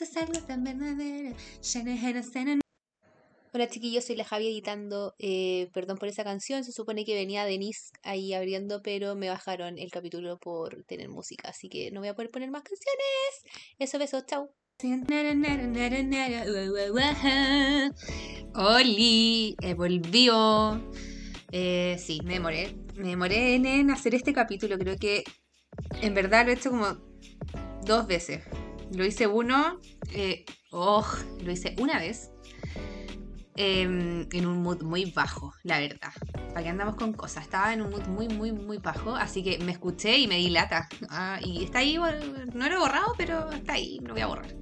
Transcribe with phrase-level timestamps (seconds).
[0.00, 1.36] es algo tan verdadero.
[3.54, 5.14] Hola chiquillos, soy la Javi editando.
[5.18, 9.78] Eh, perdón por esa canción, se supone que venía Denise ahí abriendo, pero me bajaron
[9.78, 13.58] el capítulo por tener música, así que no voy a poder poner más canciones.
[13.78, 14.50] Eso, besos, chau.
[18.54, 20.80] Oli, eh, volvió.
[21.52, 22.74] Eh, sí, me demoré.
[22.96, 24.78] Me demoré en hacer este capítulo.
[24.78, 25.24] Creo que
[26.00, 26.96] en verdad lo he hecho como
[27.84, 28.42] dos veces.
[28.94, 29.80] Lo hice uno,
[30.12, 31.06] eh, oh,
[31.42, 32.30] lo hice una vez
[33.56, 36.12] em, en un mood muy bajo, la verdad.
[36.48, 37.44] ¿Para qué andamos con cosas?
[37.44, 40.50] Estaba en un mood muy, muy, muy bajo, así que me escuché y me di
[40.50, 40.88] lata.
[41.08, 44.54] Ah, y está ahí, no lo he borrado, pero está ahí, no voy a borrar.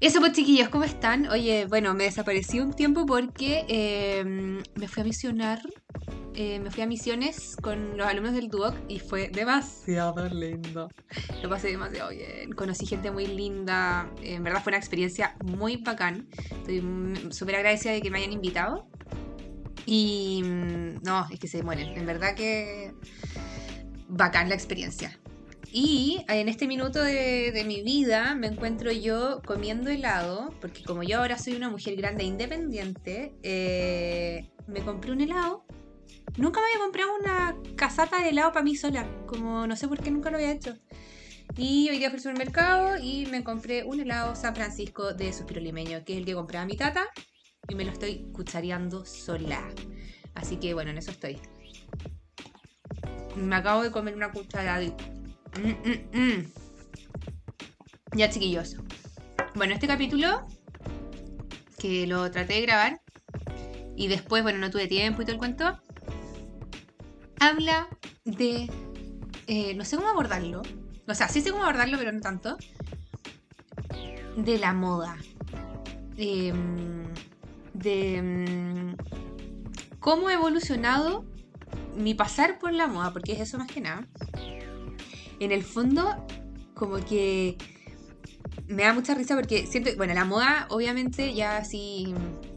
[0.00, 1.28] Eso pues chiquillos, ¿cómo están?
[1.28, 5.60] Oye, bueno, me desaparecí un tiempo porque em, me fui a misionar
[6.34, 10.88] eh, me fui a misiones con los alumnos del Duoc y fue demasiado lindo.
[11.42, 12.52] Lo pasé demasiado bien.
[12.52, 14.08] Conocí gente muy linda.
[14.22, 16.28] En verdad fue una experiencia muy bacán.
[16.50, 16.82] Estoy
[17.30, 18.86] súper agradecida de que me hayan invitado.
[19.86, 21.88] Y mm, no, es que se mueren.
[21.98, 22.94] En verdad que
[24.08, 25.18] bacán la experiencia.
[25.72, 31.18] Y en este minuto de, mi vida me encuentro yo comiendo helado, porque como yo
[31.18, 35.64] ahora soy una mujer grande e independiente, eh, me compré un helado
[36.36, 39.06] Nunca me había comprado una casata de helado para mí sola.
[39.26, 40.76] Como no sé por qué nunca lo había hecho.
[41.56, 45.60] Y hoy día fui al supermercado y me compré un helado San Francisco de suspiro
[45.60, 47.06] limeño, que es el que compré a mi tata.
[47.68, 49.68] Y me lo estoy cuchareando sola.
[50.34, 51.40] Así que bueno, en eso estoy.
[53.36, 54.80] Me acabo de comer una cucharada.
[55.58, 56.52] Mm, mm, mm.
[58.16, 58.76] Ya, chiquillos.
[59.54, 60.46] Bueno, este capítulo
[61.78, 63.00] que lo traté de grabar
[63.96, 65.80] y después, bueno, no tuve tiempo y todo el cuento
[67.40, 67.88] habla
[68.24, 68.70] de...
[69.46, 70.62] Eh, no sé cómo abordarlo.
[71.08, 72.56] O sea, sí sé cómo abordarlo, pero no tanto.
[74.36, 75.16] De la moda.
[76.16, 77.12] Em,
[77.74, 78.94] de
[79.98, 81.24] cómo ha evolucionado
[81.96, 84.06] mi pasar por la moda, porque es eso más que nada.
[85.40, 86.26] En el fondo,
[86.74, 87.56] como que
[88.68, 92.14] me da mucha risa porque siento, bueno, la moda obviamente ya así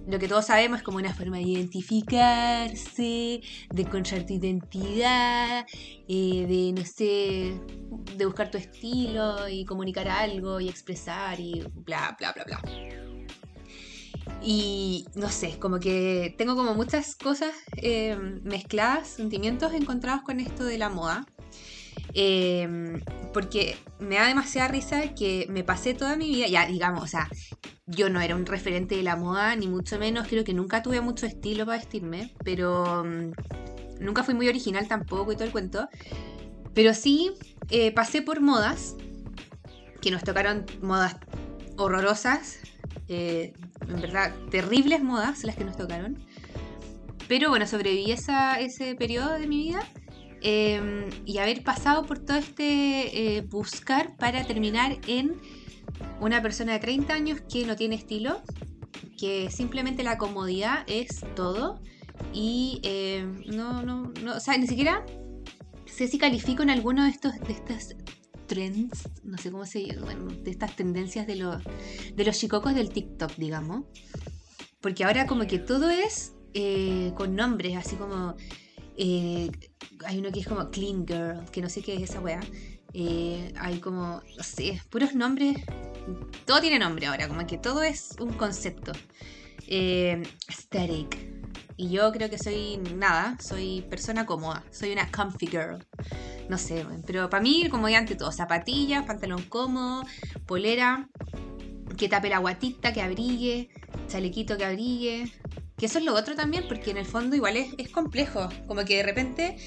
[0.08, 3.42] lo que todos sabemos es como una forma de identificarse,
[3.72, 5.66] de encontrar tu identidad,
[6.08, 7.60] eh, de, no sé,
[8.18, 12.62] de buscar tu estilo y comunicar algo y expresar y bla, bla, bla, bla.
[14.42, 20.66] Y no sé, como que tengo como muchas cosas eh, mezcladas, sentimientos encontrados con esto
[20.66, 21.26] de la moda.
[22.14, 23.02] Eh,
[23.34, 27.28] porque me da demasiada risa que me pasé toda mi vida, ya digamos, o sea,
[27.88, 31.02] yo no era un referente de la moda, ni mucho menos, creo que nunca tuve
[31.02, 35.90] mucho estilo para vestirme, pero mm, nunca fui muy original tampoco y todo el cuento.
[36.74, 37.32] Pero sí
[37.70, 38.96] eh, pasé por modas,
[40.02, 41.16] que nos tocaron modas
[41.78, 42.60] horrorosas,
[43.08, 43.54] eh,
[43.88, 46.18] en verdad, terribles modas las que nos tocaron.
[47.28, 49.88] Pero bueno, sobreviví esa, ese periodo de mi vida
[50.46, 55.38] Em, y haber pasado por todo este eh, buscar para terminar en
[56.20, 58.42] una persona de 30 años que no tiene estilo,
[59.18, 61.82] que simplemente la comodidad es todo
[62.34, 65.06] y em, no, no, no, o sea, ni siquiera
[65.86, 67.96] sé si califico en alguno de estos, de estas
[68.46, 71.64] trends, no sé cómo se llama, de estas tendencias de los,
[72.14, 73.86] de los chicocos del TikTok, digamos.
[74.82, 78.36] Porque ahora como que todo es eh, con nombres, así como
[78.98, 79.52] eh,
[80.06, 82.40] hay uno que es como Clean Girl, que no sé qué es esa weá.
[82.94, 85.58] Eh, hay como, no sé, puros nombres.
[86.46, 88.92] Todo tiene nombre ahora, como que todo es un concepto.
[89.68, 91.18] Eh, aesthetic.
[91.76, 95.84] Y yo creo que soy nada, soy persona cómoda, soy una comfy girl.
[96.48, 100.06] No sé, pero para mí, como ya ante todo, zapatillas, pantalón cómodo,
[100.46, 101.10] polera,
[101.98, 103.70] que tape la guatita, que abrigue,
[104.08, 105.32] chalequito que abrigue,
[105.78, 108.50] que eso es lo otro también, porque en el fondo igual es, complejo.
[108.68, 109.58] Como que de repente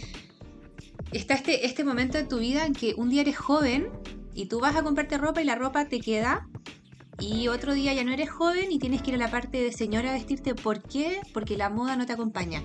[1.13, 3.89] está este, este momento de tu vida en que un día eres joven
[4.35, 6.49] y tú vas a comprarte ropa y la ropa te queda.
[7.19, 9.73] Y otro día ya no eres joven y tienes que ir a la parte de
[9.73, 10.55] señora a vestirte.
[10.55, 11.21] ¿Por qué?
[11.33, 12.63] Porque la moda no te acompaña.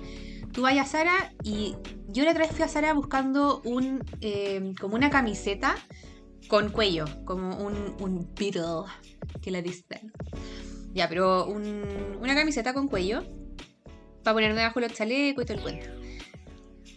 [0.52, 1.74] Tú vas a Sara y
[2.08, 5.76] yo la otra vez fui a Sara buscando un, eh, como una camiseta
[6.48, 8.84] con cuello, como un, un beetle
[9.40, 10.12] que la dicen.
[10.94, 13.22] Ya, pero una camiseta con cuello
[14.22, 15.88] para ponerme debajo los chalecos y todo el cuento.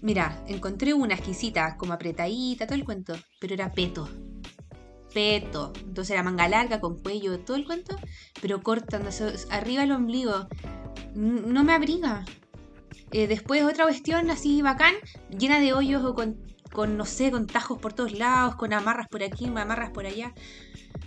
[0.01, 4.07] Mira, encontré una exquisita, como apretadita, todo el cuento, pero era peto.
[5.13, 5.71] Peto.
[5.79, 7.95] Entonces era manga larga, con cuello, todo el cuento,
[8.41, 9.01] pero corta,
[9.49, 10.47] arriba el ombligo.
[11.15, 12.25] No me abriga.
[13.11, 14.93] Eh, después otra cuestión así bacán,
[15.29, 16.37] llena de hoyos o con,
[16.75, 20.33] con, no sé, con tajos por todos lados, con amarras por aquí, amarras por allá.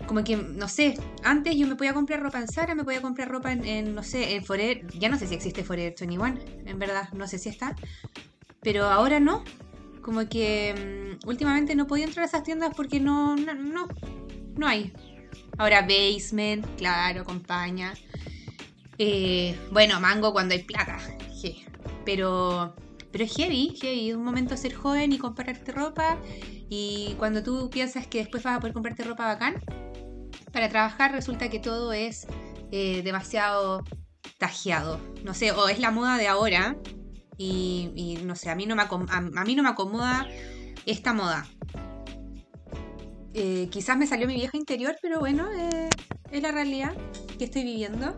[0.07, 3.29] como que, no sé, antes yo me podía comprar ropa en Zara, me podía comprar
[3.29, 7.13] ropa en, no sé, en Forever, ya no sé si existe Forever 21, en verdad,
[7.13, 7.77] no sé si está,
[8.63, 9.45] pero ahora no,
[10.01, 13.89] como que mm, últimamente no podía entrar a esas tiendas porque no, no, no,
[14.57, 14.91] no hay.
[15.59, 17.93] Ahora Basement, claro, acompaña.
[18.97, 20.99] Eh, bueno, Mango cuando hay plata,
[22.07, 22.75] pero
[23.19, 26.19] pero es heavy, heavy, un momento ser joven y comprarte ropa
[26.71, 29.57] y cuando tú piensas que después vas a poder comprarte ropa bacán,
[30.53, 32.29] para trabajar resulta que todo es
[32.71, 33.83] eh, demasiado
[34.39, 35.01] tajeado.
[35.25, 36.77] No sé, o es la moda de ahora
[37.37, 40.29] y, no sé, a mí no me, a, mí no me acomoda
[40.87, 41.45] esta moda.
[43.35, 45.91] Eh, quizás me salió mi vieja interior, pero bueno, eh,
[46.31, 46.97] es la realidad
[47.37, 48.17] que estoy viviendo.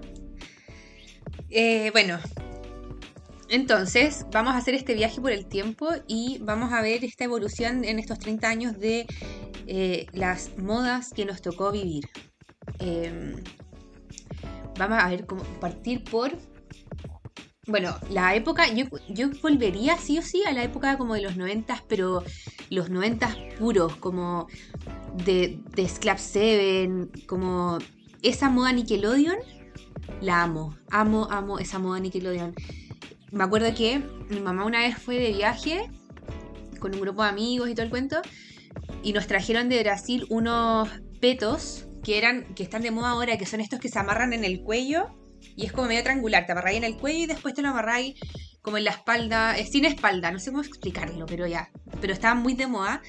[1.94, 2.19] bueno,
[3.50, 7.85] entonces, vamos a hacer este viaje por el tiempo y vamos a ver esta evolución
[7.85, 9.08] en estos 30 años de
[9.67, 12.08] eh, las modas que nos tocó vivir.
[12.79, 13.35] Em,
[14.79, 16.31] vamos a ver cómo partir por...
[17.67, 21.82] Bueno, la época, yo, volvería sí o sí a la época como de los 90,
[21.88, 22.23] pero
[22.70, 24.46] los 90 puros, como
[25.25, 27.79] de, de Sclap 7, como
[28.23, 29.38] esa moda Nickelodeon,
[30.20, 32.55] la amo, amo, amo esa moda Nickelodeon
[33.32, 35.91] me acuerdo que mi mamá una vez fue de viaje
[36.79, 38.21] con un grupo de amigos y todo el cuento
[39.03, 40.88] y nos trajeron de Brasil unos
[41.21, 44.44] petos que eran que están de moda ahora, que son estos que se amarran en
[44.44, 45.09] el cuello
[45.56, 48.19] y es como medio triangular, te amarráis en el cuello y después te lo amarráis
[48.62, 52.43] como en la espalda, es sin espalda, no sé cómo explicarlo, pero ya, pero estaban
[52.43, 53.00] muy de moda.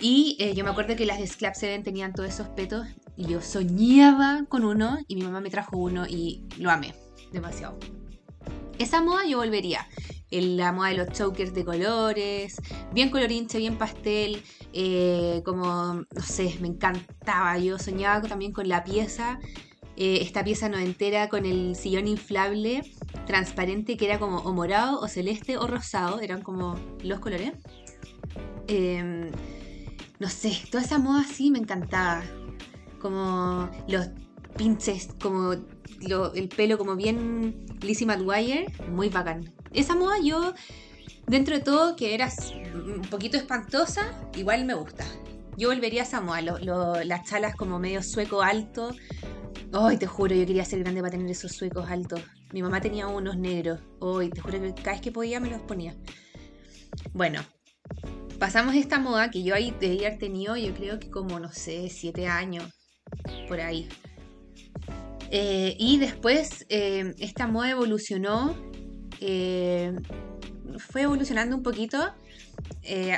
[0.00, 3.26] Y eh, yo me acuerdo que las de Sclap 7 tenían todos esos petos y
[3.26, 6.94] yo soñaba con uno y mi mamá me trajo uno y lo amé
[7.32, 7.78] demasiado.
[8.80, 9.86] Esa moda yo volvería.
[10.30, 12.56] La moda de los chokers de colores,
[12.94, 14.42] bien colorinche, bien pastel,
[14.72, 17.58] eh, como, no sé, me encantaba.
[17.58, 19.38] Yo soñaba también con la pieza,
[19.98, 22.80] eh, esta pieza no entera con el sillón inflable,
[23.26, 27.52] transparente, que era como o morado, o celeste, o rosado, eran como los colores.
[28.66, 29.30] Em,
[30.18, 32.22] no sé, toda esa moda sí me encantaba.
[32.98, 34.08] Como los
[34.56, 39.52] pinches, como el pelo como bien Lizzie McGuire, muy bacán.
[39.72, 40.54] Esa moda yo,
[41.26, 42.28] dentro de todo, que era
[42.74, 44.02] un poquito espantosa,
[44.36, 45.04] igual me gusta.
[45.56, 46.40] Yo volvería a esa moda,
[47.04, 48.94] las chalas como medio sueco alto.
[49.72, 52.20] Ay, te juro, yo quería ser grande para tener esos suecos altos.
[52.52, 53.80] Mi mamá tenía unos negros.
[54.00, 55.94] Ay, te juro que cada vez que podía me los ponía.
[57.12, 57.40] Bueno,
[58.38, 61.88] pasamos esta moda que yo ahí debía haber tenido, yo creo que como, no sé,
[61.88, 62.64] siete años,
[63.46, 63.88] por ahí.
[65.30, 68.56] Eh, y después eh, esta moda evolucionó,
[69.20, 69.94] eh,
[70.78, 72.14] fue evolucionando un poquito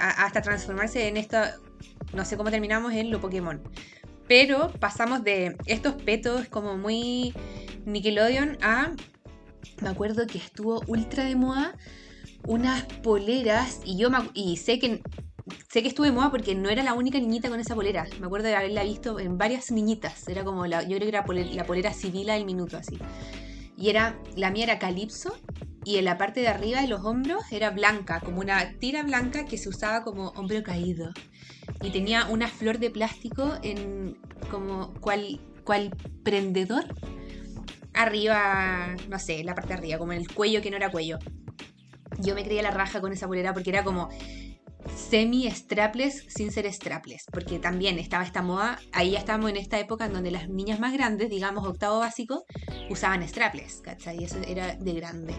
[0.01, 1.39] hasta transformarse en esto,
[2.13, 3.63] no sé cómo terminamos en lo Pokémon.
[4.29, 7.35] Pero pasamos de estos petos como muy
[7.87, 8.93] Nickelodeon a,
[9.81, 11.77] me acuerdo que estuvo ultra de moda,
[12.47, 15.03] unas poleras y yo y sé que
[15.69, 18.07] sé que estuve de moda porque no era la única niñita con esa polera.
[18.21, 20.29] Me acuerdo de haberla visto en varias niñitas.
[20.29, 21.25] Era como la, yo creo que era
[21.55, 22.99] la polera civil del minuto así.
[23.77, 25.35] Y era, la mía era calipso
[25.85, 29.45] y en la parte de arriba de los hombros era blanca, como una tira blanca
[29.47, 31.13] que se usaba como hombro caído.
[31.83, 34.19] Y tenía una flor de plástico en
[34.51, 35.91] como cual, cual
[36.23, 36.85] prendedor
[37.95, 41.19] arriba, no sé, la parte de arriba, como en el cuello que no era cuello.
[42.19, 44.09] Yo me creía la raja con esa polera porque era como
[44.97, 50.07] semi-strapless sin ser strapless, porque también estaba esta moda, ahí ya estábamos en esta época
[50.07, 52.45] en donde las niñas más grandes, digamos octavo básico,
[52.91, 54.21] usaban strapless, ¿cachai?
[54.21, 55.35] Y eso era de grande.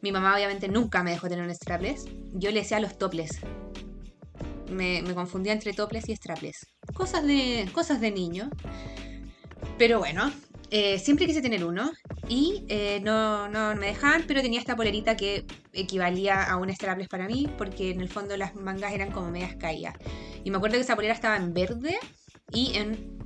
[0.00, 3.40] Mi mamá obviamente nunca me dejó tener un strapless, yo le decía los toples.
[4.70, 6.66] Me, me confundía entre toples y strapless.
[6.94, 8.50] Cosas de, cosas de niño.
[9.78, 10.32] Pero bueno,
[10.74, 11.92] eh, siempre quise tener uno
[12.30, 17.08] y eh, no, no, me dejaban, pero tenía esta polerita que equivalía a un strapless
[17.08, 19.94] para mí, porque en el fondo las mangas eran como medias caídas.
[20.42, 21.98] Y me acuerdo que esa polera estaba en verde
[22.50, 23.18] y en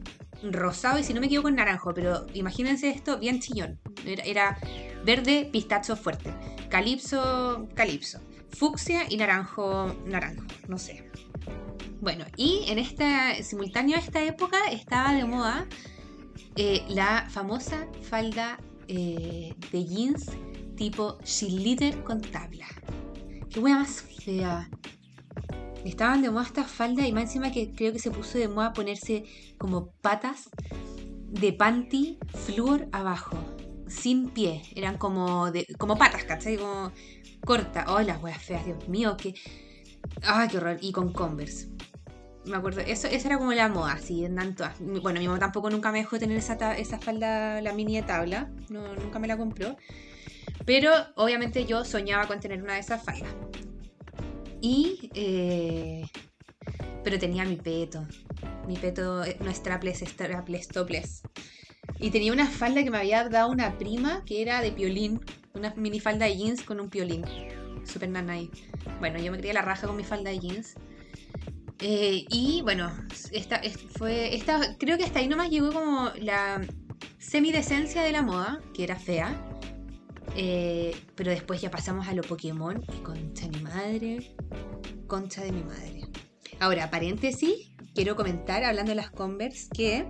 [0.42, 3.78] rosado, y si no me equivoco en naranjo, pero imagínense esto bien chillón.
[4.04, 4.58] Era,
[5.04, 6.34] verde, pistacho fuerte,
[6.68, 8.18] calipso, calipso,
[8.50, 11.08] fucsia y naranjo, naranjo, no sé.
[12.00, 15.68] Bueno, y en esta, simultáneo a esta época estaba de moda
[16.56, 20.26] eh, la famosa falda eh, de jeans
[20.76, 22.66] tipo cheerleader con tabla.
[23.50, 24.68] Qué hueá más fea.
[25.84, 28.72] Estaban de moda esta falda y más encima que creo que se puso de moda
[28.72, 29.24] ponerse
[29.56, 30.50] como patas
[31.30, 33.38] de panty flúor abajo,
[33.86, 34.62] sin pie.
[34.74, 36.56] Eran como, de, como patas, ¿cachai?
[36.56, 36.92] Como
[37.44, 37.84] corta.
[37.88, 39.34] Oh, las hueas feas, Dios mío, que...
[40.22, 40.78] Ay, qué horror.
[40.80, 41.68] Y con Converse.
[42.46, 44.76] Me acuerdo, eso, esa era como la moda, así, en todas.
[44.80, 48.50] Bueno, mi mamá tampoco nunca me dejó tener esa, esa falda, la mini de tabla,
[48.68, 49.76] no, nunca me la compró.
[50.64, 53.34] Pero obviamente yo soñaba con tener una de esas faldas.
[54.60, 55.10] Y.
[55.14, 56.06] Eh,
[57.04, 58.04] pero tenía mi peto.
[58.66, 61.22] Mi peto eh, no es strapless, es strapless, topless.
[62.00, 65.20] Y tenía una falda que me había dado una prima que era de piolín.
[65.54, 67.24] Una mini falda de jeans con un piolín.
[67.84, 68.50] Super nanay.
[68.98, 70.74] Bueno, yo me quería la raja con mi falda de jeans.
[71.80, 72.90] Eh, y bueno,
[73.32, 73.60] esta,
[73.96, 76.62] fue, esta, creo que hasta ahí nomás llegó como la
[77.18, 79.34] semidecencia de la moda, que era fea.
[80.36, 84.36] Eh, pero después ya pasamos a lo Pokémon y concha de mi madre.
[85.06, 86.02] Concha de mi madre.
[86.60, 90.06] Ahora, paréntesis, quiero comentar, hablando de las Converse, que.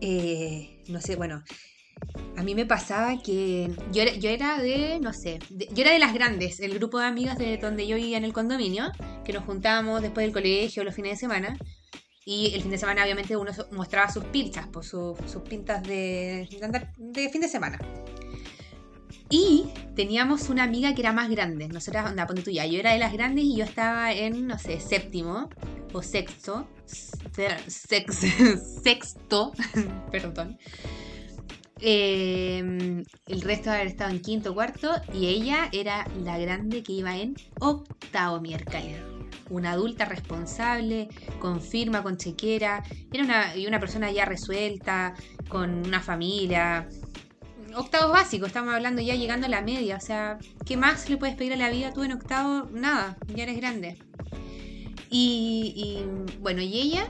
[0.00, 1.42] Eh, no sé, bueno.
[2.36, 5.98] A mí me pasaba que yo era, yo era de, no sé, yo era de
[5.98, 8.92] las grandes, el grupo de amigas de donde yo vivía en el condominio,
[9.24, 11.58] que nos juntábamos después del colegio los fines de semana.
[12.24, 15.16] Y el fin de semana, obviamente, uno mostraba sus pinchas, pues, sus,
[15.48, 16.46] pintas de,
[16.98, 17.78] de fin de semana.
[19.30, 21.68] Y teníamos una amiga que era más grande.
[21.68, 22.64] Nosotras, onda, ponte tuya.
[22.66, 25.50] Yo era de las grandes y yo estaba en, no sé, séptimo
[25.92, 26.66] o sexto.
[26.86, 28.16] Sex,
[28.82, 29.52] sexto,
[30.10, 30.58] perdón.
[31.80, 34.90] Eh, el resto haber estado en quinto, cuarto.
[35.12, 39.00] Y ella era la grande que iba en octavo miércoles.
[39.50, 41.08] Una adulta responsable,
[41.40, 42.82] con firma, con chequera.
[43.12, 45.14] Era una, una persona ya resuelta,
[45.48, 46.88] con una familia
[47.78, 49.96] octavos básicos, estamos hablando ya llegando a la media.
[49.96, 52.68] O sea, ¿qué más le puedes pedir a la vida tú en octavo?
[52.72, 53.98] Nada, ya eres grande.
[55.10, 56.02] Y,
[56.40, 57.08] bueno, y ella,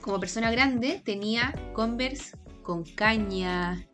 [0.00, 2.36] como persona grande, tenía Converse
[2.68, 3.88] con caña.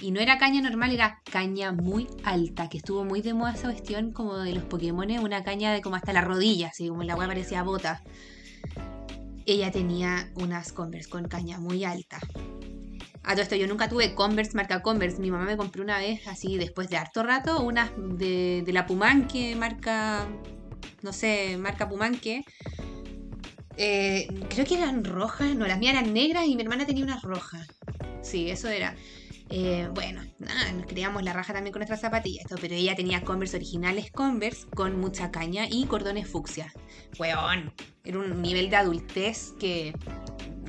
[0.00, 3.70] Y no era caña normal, era caña muy alta, que estuvo muy de moda esa
[3.70, 7.14] cuestión como de los Pokémon, una caña de como hasta la rodilla, así como la
[7.14, 8.02] weá parecía bota.
[9.44, 12.20] Ella tenía unas Converse con caña muy alta.
[13.22, 15.20] A todo esto, yo nunca tuve Converse, marca Converse.
[15.20, 18.86] Mi mamá me compró una vez, así después de harto rato, unas de, de la
[18.86, 20.26] Pumanque, marca,
[21.02, 22.46] no sé, marca Pumanque.
[23.76, 27.22] Eh, creo que eran rojas, no, las mías eran negras y mi hermana tenía unas
[27.22, 27.66] rojas.
[28.22, 28.94] Sí, eso era.
[29.50, 34.10] Eh, bueno, nada, nos la raja también con nuestras zapatillas, pero ella tenía Converse originales
[34.10, 36.72] Converse con mucha caña y cordones fucsia.
[37.18, 37.72] Weón,
[38.04, 39.92] era un nivel de adultez que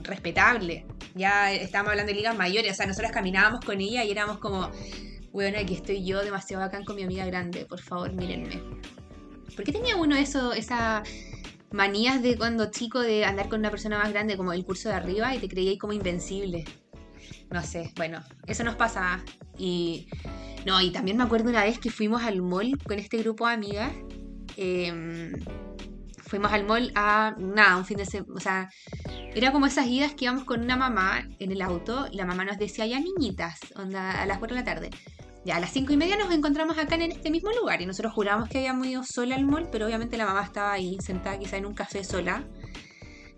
[0.04, 0.86] respetable.
[1.16, 4.70] Ya estábamos hablando de ligas mayores, o sea, nosotros caminábamos con ella y éramos como,
[5.32, 8.62] bueno, aquí estoy yo demasiado bacán con mi amiga grande, por favor, mírenme.
[9.56, 11.02] ¿Por qué tenía uno eso, esa
[11.76, 14.96] manías de cuando chico de andar con una persona más grande como el curso de
[14.96, 16.66] arriba y te creíais como invencible?
[17.52, 19.24] No sé, bueno, eso nos pasa.
[19.58, 20.08] Y
[20.66, 23.54] no, y también me acuerdo una vez que fuimos al mall con este grupo de
[23.54, 23.92] amigas.
[24.58, 25.32] Eh,
[26.26, 28.70] fuimos al mall a nada, un fin de semana, o sea,
[29.34, 32.46] era como esas idas que íbamos con una mamá en el auto y la mamá
[32.46, 34.90] nos decía, ya niñitas, onda, a las 4 de la tarde.
[35.46, 38.14] Ya a las 5 y media nos encontramos acá en este mismo lugar y nosotros
[38.14, 41.58] jurábamos que habíamos ido sola al mall, pero obviamente la mamá estaba ahí sentada quizá
[41.58, 42.44] en un café sola,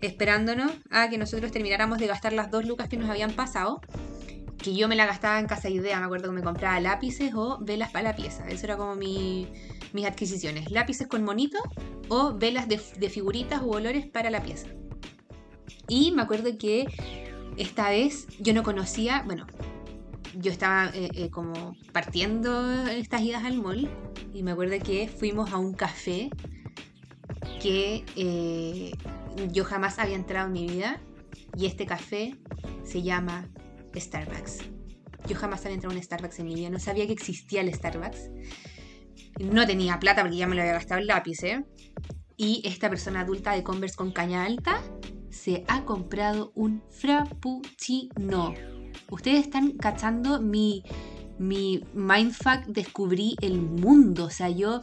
[0.00, 3.82] esperándonos a que nosotros termináramos de gastar las dos lucas que nos habían pasado
[4.58, 7.58] que yo me la gastaba en casa idea, me acuerdo que me compraba lápices o
[7.60, 8.48] velas para la pieza.
[8.48, 9.46] Eso era como mi,
[9.92, 10.70] mis adquisiciones.
[10.70, 11.58] Lápices con monito
[12.08, 14.68] o velas de, figuritas u olores para la pieza.
[15.88, 16.86] Y me acuerdo que
[17.56, 19.46] esta vez yo no conocía, bueno,
[20.34, 23.88] yo estaba eh, eh, como partiendo estas idas al mall
[24.32, 26.30] y me acuerdo que fuimos a un café
[27.62, 28.92] que eh,
[29.52, 31.00] yo jamás había entrado en mi vida
[31.56, 32.36] y este café
[32.84, 33.48] se llama
[33.94, 34.58] Starbucks.
[35.26, 38.30] Yo jamás había entrado en Starbucks en mi vida, no sabía que existía el Starbucks.
[39.40, 41.64] No tenía plata porque ya me lo había gastado el lápiz, ¿eh?
[42.36, 44.80] Y esta persona adulta de Converse con caña alta
[45.30, 48.54] se ha comprado un frappuccino.
[49.10, 50.84] Ustedes están cachando mi,
[51.38, 54.26] mi mindfuck, descubrí el mundo.
[54.26, 54.80] O sea, yo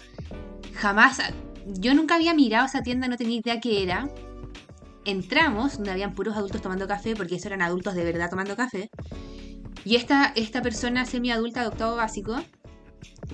[0.74, 1.20] jamás,
[1.66, 4.10] yo nunca había mirado esa tienda, no tenía idea qué era
[5.06, 8.90] entramos, donde habían puros adultos tomando café, porque eso eran adultos de verdad tomando café.
[9.86, 12.36] Y esta, esta persona semi-adulta de octavo básico,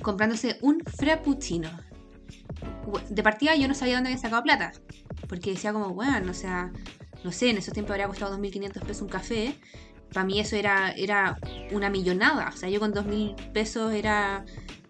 [0.01, 1.69] comprándose un frappuccino.
[3.09, 4.73] De partida yo no sabía dónde había sacado plata,
[5.27, 6.71] porque decía como, bueno, o sea,
[7.23, 9.55] no sé, en esos tiempos habría costado 2.500 pesos un café.
[10.13, 11.37] Para mí eso era, era
[11.71, 12.49] una millonada.
[12.53, 14.45] O sea, yo con 2.000 pesos era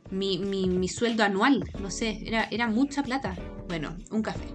[0.10, 1.64] mi, mi, sueldo anual.
[1.80, 3.36] No sé, era, era mucha plata.
[3.68, 4.46] Bueno, un café.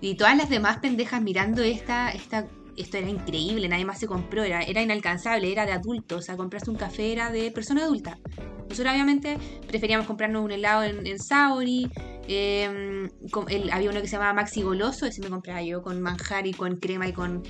[0.00, 4.44] Y todas las demás pendejas mirando esta, esta, esto era increíble, nadie más se compró,
[4.44, 8.18] era, era inalcanzable, era de adulto, o sea, comprarse un café era de persona adulta.
[8.68, 11.90] Nosotros obviamente preferíamos comprarnos un helado en, en Sauri.
[12.28, 13.08] Em,
[13.72, 16.76] había uno que se llamaba Maxi Goloso, ese me compraba yo con manjar y con
[16.76, 17.42] crema y con,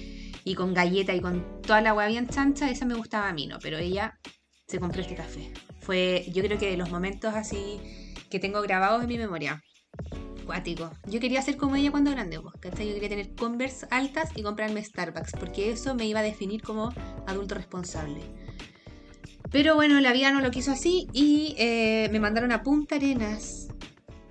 [0.48, 2.70] y con galleta y con toda la agua bien chancha.
[2.70, 3.58] Esa me gustaba a mí, ¿no?
[3.60, 4.18] Pero ella
[4.66, 5.52] se compró este café.
[5.80, 7.78] Fue, yo creo que de los momentos así
[8.30, 9.62] que tengo grabados en mi memoria.
[10.46, 10.90] Cuático.
[11.06, 12.88] Yo quería ser como ella cuando grande, ¿cachai?
[12.88, 16.90] Yo quería tener Converse altas y comprarme Starbucks, porque eso me iba a definir como
[17.26, 18.22] adulto responsable.
[19.50, 23.68] Pero bueno, la vida no lo quiso así y eh, me mandaron a Punta Arenas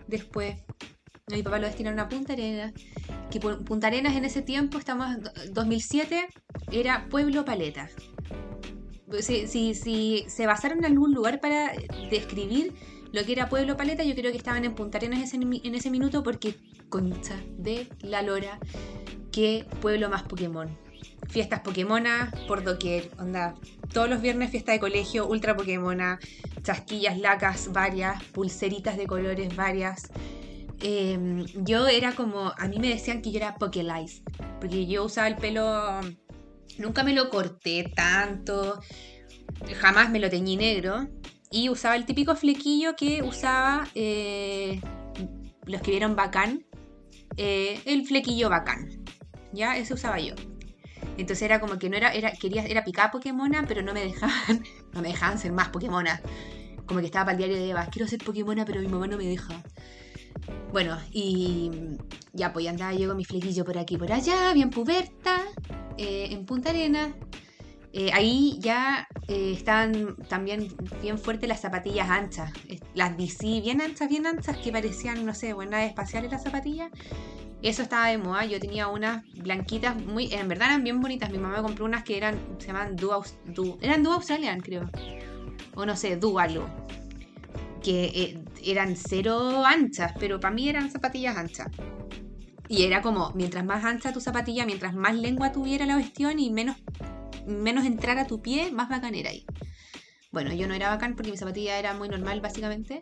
[0.07, 0.55] después.
[1.29, 2.72] Mi papá lo destinaron a Punta Arenas.
[3.29, 6.25] Que Punta Arenas en ese tiempo, estamos en 2007,
[6.72, 7.89] era Pueblo Paleta.
[9.19, 11.74] Si, se basaron en algún lugar para
[12.10, 12.74] describir
[13.12, 16.24] lo que era Pueblo Paleta, yo creo que estaban en Punta Arenas en ese minuto
[16.24, 16.55] porque
[16.88, 18.57] concha de la lora,
[19.34, 20.77] que pueblo más Pokémon.
[21.27, 23.53] Fiestas Pokémona por doquier, onda.
[23.91, 26.19] Todos los viernes fiesta de colegio, ultra Pokémona,
[26.63, 30.10] chasquillas, lacas varias, pulseritas de colores varias.
[30.81, 34.22] Em, yo era como, a mí me decían que yo era Pokélice,
[34.60, 36.01] porque yo usaba el pelo,
[36.77, 38.79] nunca me lo corté tanto,
[39.79, 41.07] jamás me lo teñí negro,
[41.50, 44.81] y usaba el típico flequillo que usaba eh,
[45.65, 46.65] los que vieron bacán.
[47.38, 48.89] Eh, el flequillo bacán.
[49.53, 49.77] ¿Ya?
[49.77, 50.34] Ese usaba yo.
[51.17, 54.63] Entonces era como que no era, era, quería, era picar Pokémona, pero no me dejaban,
[54.93, 56.22] no me dejaban ser más Pokémona.
[56.86, 59.17] Como que estaba para el diario de Eva, quiero ser Pokémona, pero mi mamá no
[59.17, 59.62] me deja.
[60.72, 61.72] Bueno, y
[62.34, 65.41] ya pues andaba yo con mi flequillo por aquí por allá, bien puberta,
[65.98, 67.13] eh, en Punta Arena.
[67.94, 70.67] Eh, ahí ya eh, estaban también
[71.01, 72.51] bien fuertes las zapatillas anchas,
[72.94, 76.91] las DC bien anchas, bien anchas, que parecían, no sé, buenas espaciales las zapatillas.
[77.63, 81.39] Eso estaba de moda, yo tenía unas blanquitas muy, en verdad eran bien bonitas, mi
[81.39, 84.91] mamá compró unas que eran, se llaman Du, eran Du Australian creo,
[85.74, 86.67] o no sé, Du algo,
[87.82, 91.67] que eh, eran cero anchas, pero para mí eran zapatillas anchas.
[92.69, 96.51] Y era como, mientras más ancha tu zapatilla, mientras más lengua tuviera la cuestión y
[96.51, 96.75] menos
[97.48, 99.46] menos entrar tu pie, más bacán era ahí.
[100.31, 103.01] Bueno, yo no era bacán porque mi zapatilla era muy normal, básicamente.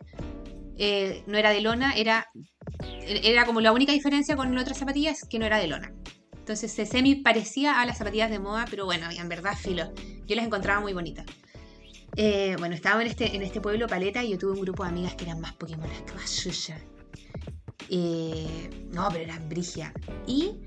[0.78, 2.26] Eh, no era de lona, era,
[3.02, 5.92] era como la única diferencia con otras zapatillas que no era de lona.
[6.38, 9.92] Entonces se semi parecía a las zapatillas de moda, pero bueno, en verdad, filo.
[10.26, 11.26] Yo las encontraba muy bonitas.
[12.16, 14.88] Eh, bueno, estaba en este, en este pueblo paleta y yo tuve un grupo de
[14.88, 16.44] amigas que eran más Pokémon que más
[17.88, 19.92] eh, no, pero eran brigia.
[20.26, 20.60] Y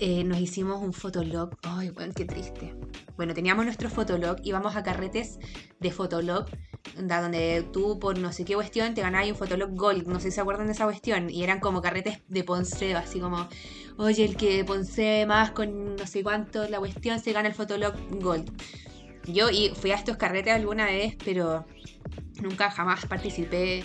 [0.00, 1.50] eh, nos hicimos un fotolog.
[1.62, 2.74] Ay, bueno, qué triste.
[3.16, 5.38] Bueno, teníamos nuestro fotolog, íbamos a carretes
[5.80, 6.46] de fotolog,
[6.96, 10.36] donde tú por no sé qué cuestión te ganabas un fotolog gold, no sé si
[10.36, 13.48] se acuerdan de esa cuestión, y eran como carretes de Ponce, así como,
[13.96, 17.94] oye, el que Ponce más con no sé cuánto la cuestión se gana el fotolog
[18.20, 18.52] gold.
[19.28, 21.64] Yo y fui a estos carretes alguna vez, pero
[22.40, 23.84] nunca jamás participé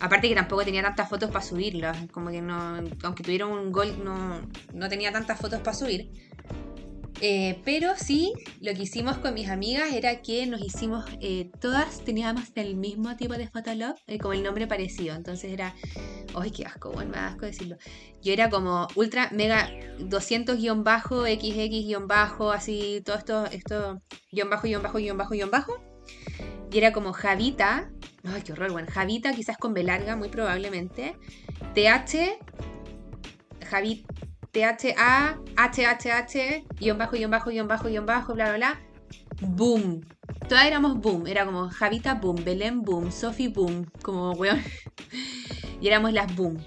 [0.00, 4.02] Aparte que tampoco tenía tantas fotos para subirlas, como que no, aunque tuviera un gol,
[4.02, 4.40] no,
[4.72, 6.10] no tenía tantas fotos para subir.
[7.20, 12.02] Eh, pero sí, lo que hicimos con mis amigas era que nos hicimos, eh, todas
[12.02, 15.14] teníamos el mismo tipo de fotolog, eh, como el nombre parecido.
[15.14, 15.74] Entonces era,
[16.34, 16.90] ¡ay, qué asco!
[16.92, 17.76] Bueno, me da asco decirlo.
[18.22, 24.02] Yo era como ultra, mega 200 guion bajo, XX guion bajo, así, todo esto, esto,
[24.32, 25.80] guion bajo, guion bajo, guion bajo, guion bajo.
[26.72, 27.90] Y era como Javita,
[28.24, 28.72] Ay, qué horror.
[28.72, 31.16] Bueno, Javita quizás con B larga, muy probablemente.
[31.74, 32.38] TH,
[33.66, 34.04] Javi,
[34.52, 38.80] THA, HHH, guion bajo, guion bajo, guion bajo, guion bajo, bla, bla, bla.
[39.40, 40.00] Boom.
[40.48, 41.26] Todas éramos boom.
[41.26, 43.86] Era como Javita boom, Belén boom, Sophie boom.
[44.02, 44.60] Como, weón.
[45.80, 46.58] y éramos las boom.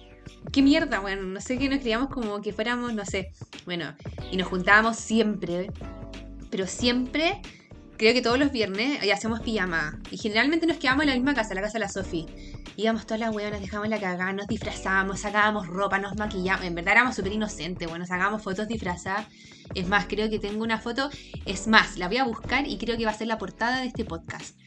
[0.52, 1.24] ¿Qué mierda, bueno?
[1.24, 3.32] No sé qué nos criamos como que fuéramos, no sé.
[3.66, 3.96] Bueno,
[4.32, 5.72] y nos juntábamos siempre.
[6.50, 7.42] Pero siempre
[7.98, 10.00] creo que todos los viernes y hacemos pijama.
[10.12, 12.28] Y generalmente nos quedamos en la misma casa, la casa de la Sofi.
[12.76, 16.66] Íbamos todas las nos dejamos la cagada, nos disfrazábamos, sacábamos ropa, nos maquillábamos.
[16.66, 19.28] En verdad éramos súper inocentes, bueno, sacábamos fotos disfrazadas.
[19.76, 21.10] Es más, creo que tengo una foto.
[21.46, 23.88] Es más, la voy a buscar y creo que va a ser la portada de
[23.88, 24.58] este podcast.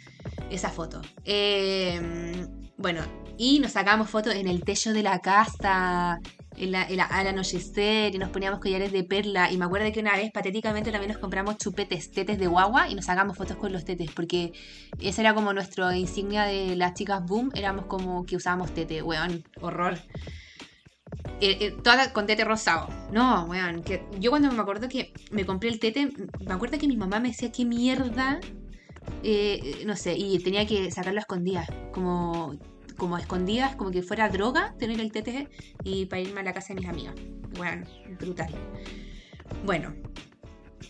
[0.50, 1.02] Esa foto.
[1.24, 3.02] Eh, bueno,
[3.38, 6.20] y nos sacamos fotos en el techo de la casa,
[6.56, 9.50] en la, al anochecer y nos poníamos collares de perla.
[9.50, 12.94] Y me acuerdo que una vez patéticamente también nos compramos chupetes, tetes de guagua y
[12.94, 14.52] nos sacamos fotos con los tetes, porque
[15.00, 19.44] esa era como nuestra insignia de las chicas boom, éramos como que usábamos tete, weón,
[19.60, 19.98] horror.
[21.40, 22.88] Eh, eh, con tete rosado.
[23.12, 23.82] No, weón.
[23.82, 26.10] Que yo cuando me acuerdo que me compré el tete,
[26.46, 28.40] me acuerdo que mi mamá me decía, ¿qué mierda?
[29.22, 31.68] Eh, no sé, y tenía que sacarlo a escondidas.
[31.92, 32.56] Como
[32.96, 35.48] como escondidas, como que fuera droga tener el TTG
[35.84, 37.14] y para irme a la casa de mis amigas.
[37.56, 37.86] Bueno,
[38.18, 38.54] brutal.
[39.64, 39.94] Bueno,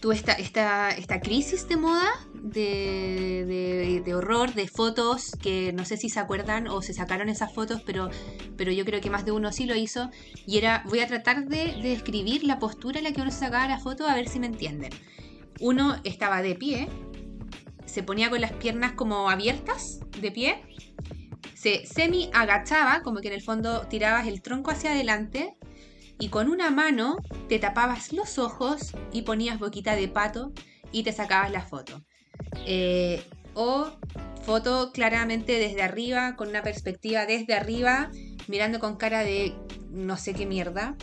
[0.01, 6.09] tuve esta, esta, crisis de moda, de, de, horror, de fotos que no sé si
[6.09, 8.11] se acuerdan o se sacaron esas fotos, pero,
[8.57, 10.11] pero yo creo que más de uno sí lo hizo.
[10.47, 13.79] Y era, voy a tratar de, describir la postura en la que uno sacaba la
[13.79, 14.91] foto a ver si me entienden.
[15.61, 16.89] Uno estaba de pie,
[17.87, 20.63] se ponía con las piernas como abiertas, de pie,
[21.57, 25.57] se semi agachaba, como que en el fondo tirabas el tronco hacia adelante
[26.19, 27.17] y con una mano
[27.49, 30.53] te tapabas los ojos y ponías boquita de pato
[30.93, 32.05] y te sacabas la foto.
[32.67, 33.91] Eh, o
[34.43, 38.11] foto claramente desde arriba, con una perspectiva desde arriba,
[38.49, 39.55] mirando con cara de
[39.91, 40.95] no sé qué mierda.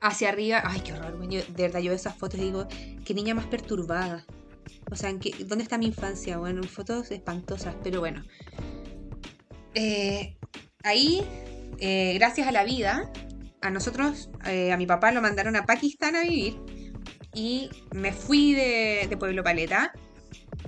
[0.00, 2.68] Hacia arriba, ay, qué horror, de verdad, yo veo esas fotos y digo,
[3.04, 4.24] qué niña más perturbada.
[4.90, 6.38] O sea, ¿en qué, ¿dónde está mi infancia?
[6.38, 8.22] Bueno, fotos espantosas, pero bueno.
[9.78, 10.34] Eh,
[10.84, 11.22] ahí,
[11.80, 13.12] eh, gracias a la vida,
[13.60, 16.56] a nosotros, eh, a mi papá lo mandaron a Pakistán a vivir
[17.34, 19.92] y me fui de, Pueblo Paleta.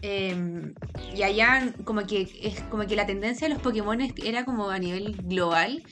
[0.03, 0.75] Em,
[1.17, 4.79] y allá como que es como que la tendencia de los Pokémon era como a
[4.79, 5.83] nivel global,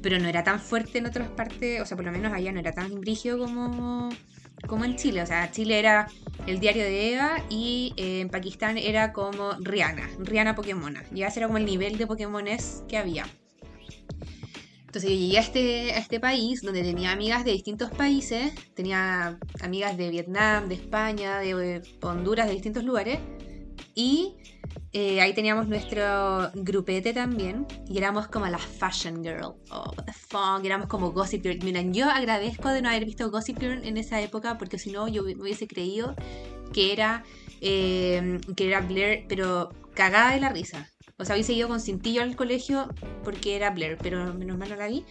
[0.00, 2.60] pero no era tan fuerte en otras partes, o sea, por lo menos allá no
[2.60, 4.08] era tan brígido como,
[4.66, 5.22] como en Chile.
[5.22, 6.08] O sea, Chile era
[6.46, 11.04] el diario de Eva y eh, en Pakistán era como Rihanna, Rihanna Pokémona.
[11.14, 13.26] Y ese era como el nivel de Pokémones que había.
[14.86, 19.38] Entonces yo llegué a este, a este país donde tenía amigas de distintos países, tenía
[19.60, 23.18] amigas de Vietnam, de España, de Honduras, de distintos lugares.
[23.94, 24.36] Y
[24.92, 27.66] eh, ahí teníamos nuestro grupete también.
[27.88, 29.54] Y éramos como las Fashion Girl.
[29.70, 30.64] Oh, what the fuck.
[30.64, 31.58] Éramos como Gossip Girl.
[31.62, 35.08] Miren, yo agradezco de no haber visto Gossip Girl en esa época porque si no
[35.08, 36.14] yo hubiese creído
[36.72, 37.24] que era,
[37.60, 40.90] eh, que era Blair, pero cagada de la risa.
[41.18, 42.88] O sea, hubiese ido con cintillo al colegio
[43.24, 45.04] porque era Blair, pero menos mal no la vi.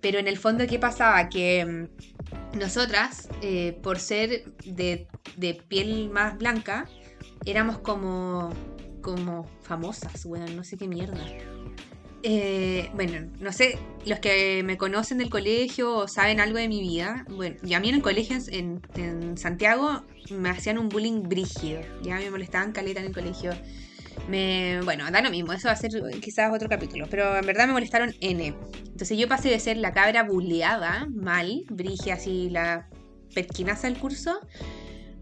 [0.00, 1.30] Pero en el fondo, ¿qué pasaba?
[1.30, 5.08] Que mm, nosotras, eh, por ser de,
[5.68, 6.86] piel más blanca,
[7.46, 8.52] éramos como,
[9.04, 11.20] como famosas, bueno, no sé qué mierda.
[12.22, 16.80] Eh, bueno, no sé, los que me conocen del colegio o saben algo de mi
[16.80, 21.24] vida, bueno, y a mí en el colegio en, en Santiago me hacían un bullying
[21.24, 23.52] brígido, ya me molestaban caleta en el colegio
[24.28, 25.90] me, bueno, da lo mismo, eso va a ser
[26.20, 28.54] quizás otro capítulo, pero en verdad me molestaron N.
[28.86, 32.88] Entonces yo pasé de ser la cabra buleada, mal, brige así la
[33.34, 34.40] perquinaza del curso,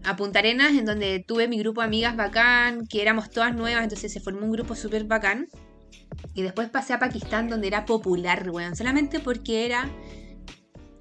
[0.03, 3.83] a Punta Arenas, en donde tuve mi grupo de amigas bacán, que éramos todas nuevas,
[3.83, 5.47] entonces se formó un grupo súper bacán.
[6.33, 9.89] Y después pasé a Pakistán, donde era popular, weón, solamente porque era,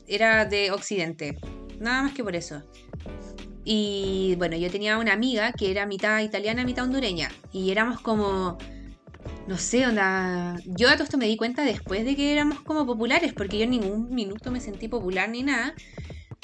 [0.07, 1.38] era de Occidente.
[1.81, 2.62] Nada más que por eso.
[3.65, 7.31] Y bueno, yo tenía una amiga que era mitad italiana, mitad hondureña.
[7.53, 8.59] Y éramos como,
[9.47, 10.57] no sé, onda...
[10.65, 13.65] Yo a todo esto me di cuenta después de que éramos como populares, porque yo
[13.65, 15.75] en ningún minuto me sentí popular ni nada.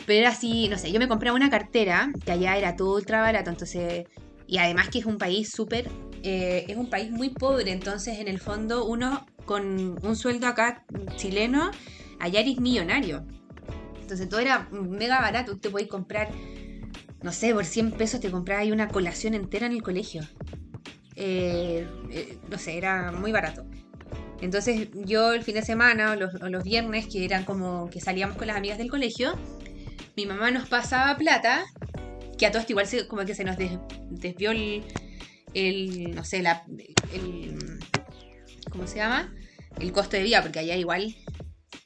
[0.08, 3.20] Pero era así, no sé, yo me compré una cartera, que allá era todo ultra
[3.20, 4.06] barato, entonces...
[4.46, 5.90] Y además que es un país súper...
[6.22, 10.84] Eh, es un país muy pobre, entonces en el fondo uno con un sueldo acá
[11.16, 11.70] chileno,
[12.18, 13.26] allá eres millonario.
[14.00, 16.30] Entonces todo era mega barato, te podéis comprar
[17.22, 20.22] no sé, por 100 pesos te comprabas ahí una colación entera en el colegio.
[21.16, 23.66] Eh, eh, no sé, era muy barato.
[24.40, 28.46] Entonces yo el fin de semana o los, viernes, que eran como que salíamos con
[28.46, 29.34] las amigas del colegio,
[30.16, 31.64] mi mamá nos pasaba plata,
[32.36, 33.56] que a todos igual se, como que se nos
[34.10, 36.64] desvió el, no sé, la,
[37.12, 37.78] el,
[38.70, 39.34] ¿cómo se llama?
[39.80, 41.14] El costo de vida, porque allá igual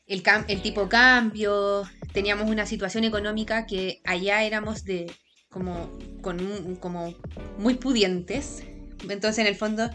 [0.07, 5.11] el, el tipo cambio, teníamos una situación económica que allá éramos de
[5.49, 7.15] como, con como
[7.59, 8.63] muy pudientes.
[9.09, 9.91] Entonces, en el fondo,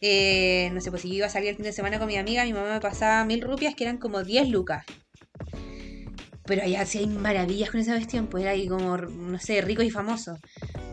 [0.00, 2.16] eh, no sé, pues si yo iba a salir el fin de semana con mi
[2.16, 4.84] amiga, mi mamá me pasaba mil rupias que eran como 10 lucas.
[6.48, 9.84] Pero allá sí hay maravillas con esa cuestión, pues era ahí como, no sé, ricos
[9.84, 10.38] y famosos.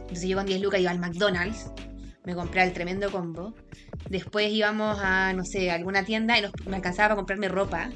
[0.02, 1.72] Entonces yo con 10 lucas iba al McDonald's,
[2.26, 3.56] me compré el tremendo combo.
[4.10, 7.90] Después íbamos a, no sé, a alguna tienda y me alcanzaba para comprarme ropa.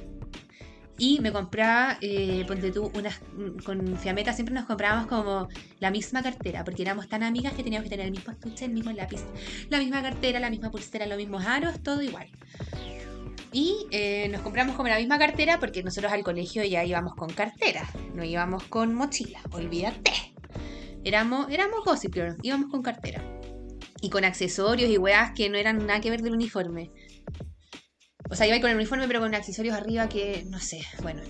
[0.98, 3.22] Y me compraba, eh, ponte tú, unas,
[3.66, 5.48] con Fiameta siempre nos comprábamos como
[5.80, 8.72] la misma cartera, porque éramos tan amigas que teníamos que tener el mismo estuche, el
[8.72, 9.22] mismo lápiz,
[9.70, 12.28] la misma cartera, la misma pulsera, los mismos aros, todo igual.
[13.52, 17.30] Y eh, nos compramos como la misma cartera porque nosotros al colegio ya íbamos con
[17.30, 20.12] cartera, no íbamos con mochila, olvídate.
[21.04, 23.24] Éramos, éramos gossip íbamos con cartera.
[24.02, 26.92] Y con accesorios y weas que no eran nada que ver del uniforme.
[28.30, 31.22] O sea, iba con el uniforme, pero con accesorios arriba que, no sé, bueno.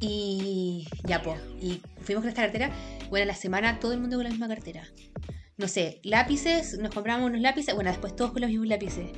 [0.00, 1.40] Y ya, pues.
[1.60, 2.70] Y fuimos con esta cartera.
[3.10, 4.86] Bueno, la semana todo el mundo con la misma cartera.
[5.56, 7.74] No sé, lápices, nos compramos unos lápices.
[7.74, 9.10] Bueno, después todos con los mismos lápices.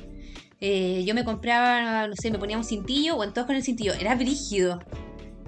[0.59, 3.93] Eh, yo me compraba, no sé, me ponía un cintillo, bueno, todos con el cintillo.
[3.93, 4.79] Era brígido.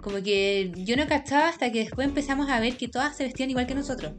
[0.02, 3.50] Como que yo no cachaba hasta que después empezamos a ver que todas se vestían
[3.50, 4.14] igual que nosotros.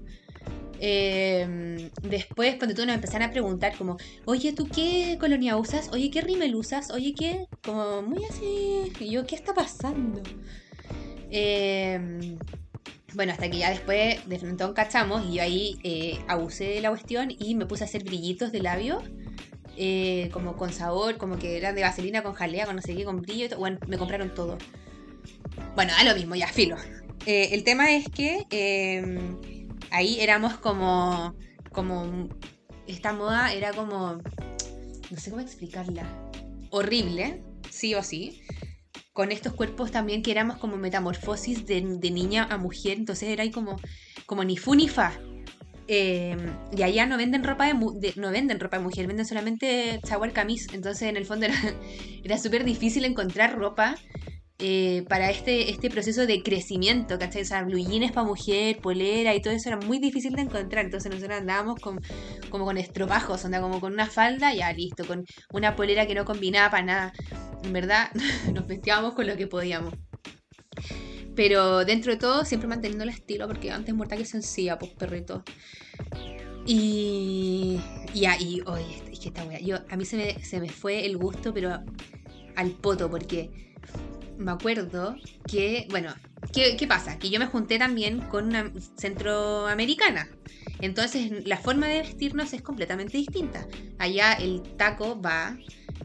[0.83, 5.90] Eh, después, cuando tú nos empezaron a preguntar, como, oye, ¿tú qué colonia usas?
[5.92, 6.90] Oye, ¿qué rímel usas?
[6.90, 7.46] Oye, ¿qué?
[7.62, 8.92] Como, muy así.
[8.98, 10.22] Y yo, ¿qué está pasando?
[11.31, 12.37] Eh,
[13.14, 16.90] bueno, hasta que ya después de frente cachamos y yo ahí eh, abusé de la
[16.90, 19.03] cuestión y me puse a hacer brillitos de labio.
[19.83, 23.03] Eh, como con sabor, como que eran de vaselina con jalea, con no sé qué,
[23.07, 23.57] con brillo.
[23.57, 24.59] Bueno, me compraron todo.
[25.75, 26.77] Bueno, a lo mismo, ya filo.
[27.25, 29.38] Eh, el tema es que em,
[29.90, 31.35] ahí éramos como.
[31.73, 32.29] como.
[32.87, 34.21] Esta moda era como.
[35.11, 36.05] No sé cómo explicarla.
[36.69, 38.43] Horrible, sí o sí
[39.12, 43.51] con estos cuerpos también que éramos como metamorfosis de, niña a mujer, entonces era ahí
[43.51, 43.79] como,
[44.25, 45.19] como ni fu ni fa.
[45.90, 50.68] Y allá no venden ropa de, no venden ropa de mujer, venden solamente shower camis.
[50.72, 51.57] Entonces, en el fondo era,
[52.24, 53.96] era súper difícil encontrar ropa
[54.62, 57.42] eh, para este, este proceso de crecimiento, ¿cachai?
[57.42, 57.81] O sea, blue
[58.12, 60.85] para mujer, polera y todo eso era muy difícil de encontrar.
[60.85, 65.76] Entonces nosotros andábamos como con estropajos, onda como con una falda, ya listo, con una
[65.76, 67.12] polera que no combinaba para nada.
[67.64, 68.11] En verdad,
[68.53, 69.94] nos vestíamos con lo que podíamos.
[71.40, 75.42] Pero dentro de todo, siempre manteniendo el estilo, porque antes muerta que sencilla, pues perrito.
[76.66, 77.81] Y.
[78.12, 79.59] Y ahí, oye, es que esta wea.
[79.59, 81.83] Yo, a mí se me, se me fue el gusto, pero
[82.57, 83.70] al poto, porque
[84.37, 86.14] me acuerdo que, bueno,
[86.53, 87.18] ¿qué, pasa?
[87.18, 90.29] Que yo me junté también con una centroamericana.
[90.81, 93.66] Entonces la forma de vestirnos es completamente distinta.
[93.98, 95.57] Allá el taco va,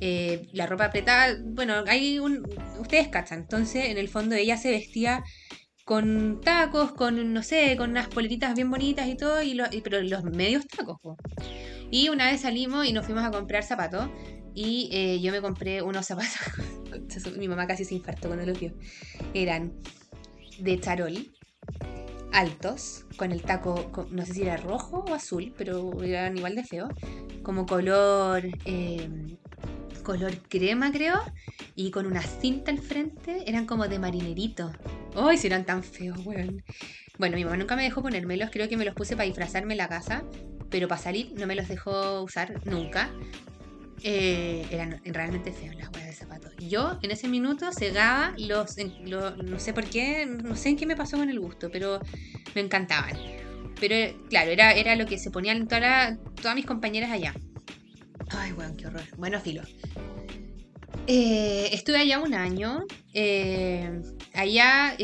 [0.02, 2.48] eh, la ropa apretada, bueno, hay un...
[2.80, 5.24] Ustedes cachan, entonces en el fondo ella se vestía
[5.86, 10.24] con tacos, con, no sé, con unas poleritas bien bonitas y todo, y, pero los
[10.24, 10.98] medios tacos.
[11.92, 14.10] Y una vez salimos y nos fuimos a comprar zapatos
[14.56, 16.40] y eh, yo me compré unos zapatos.
[17.38, 18.74] Mi mamá casi se infartó cuando los vio.
[19.34, 19.74] Eran
[20.60, 21.32] de charol,
[22.34, 26.64] altos, con el taco, no sé si era rojo o azul, pero eran igual de
[26.64, 26.90] feo.
[27.44, 28.44] Como color.
[28.66, 29.38] Em,
[30.06, 31.20] color crema, creo.
[31.76, 33.44] Y con una cinta al frente.
[33.46, 34.72] Eran como de marinerito.
[35.16, 36.64] ¡Ay, si eran tan feos, weón!
[37.18, 38.50] Bueno, mi mamá nunca me dejó ponérmelos.
[38.52, 40.24] Creo que me los puse para disfrazarme en la casa.
[40.70, 43.10] Pero para salir no me los dejó usar nunca.
[44.04, 46.54] Eh, eran realmente feos las huevas de zapatos.
[46.58, 50.96] Yo en ese minuto cegaba los, no sé por qué, no sé en qué me
[50.96, 52.00] pasó con el gusto, pero
[52.54, 53.18] me encantaban.
[53.80, 56.18] Pero claro, era, era lo que se ponían todas
[56.56, 57.34] mis compañeras allá.
[58.30, 59.04] Ay, weón, qué horror.
[59.18, 59.62] Bueno, filo.
[61.08, 62.86] Eh, estuve allá un año.
[63.14, 64.02] Eh,
[64.34, 64.96] allá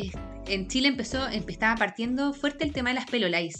[0.48, 3.56] en Chile empezó, empezaba partiendo fuerte el tema de las pelolais.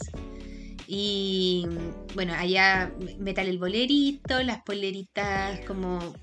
[0.86, 1.66] Y
[2.14, 6.14] bueno, allá metal el bolerito, las poleritas como,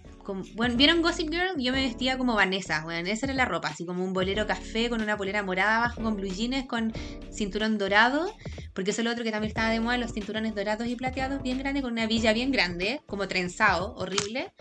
[0.55, 1.57] bueno, ¿vieron Gossip Girl?
[1.57, 4.89] Yo me vestía como Vanessa, bueno, esa era la ropa, así como un bolero café
[4.89, 6.93] con una polera morada abajo, con blue jeans, con
[7.31, 8.33] cinturón dorado,
[8.73, 11.41] porque eso es lo otro que también estaba de moda, los cinturones dorados y plateados
[11.41, 14.51] bien grandes, con una villa bien grande, como trenzado, horrible.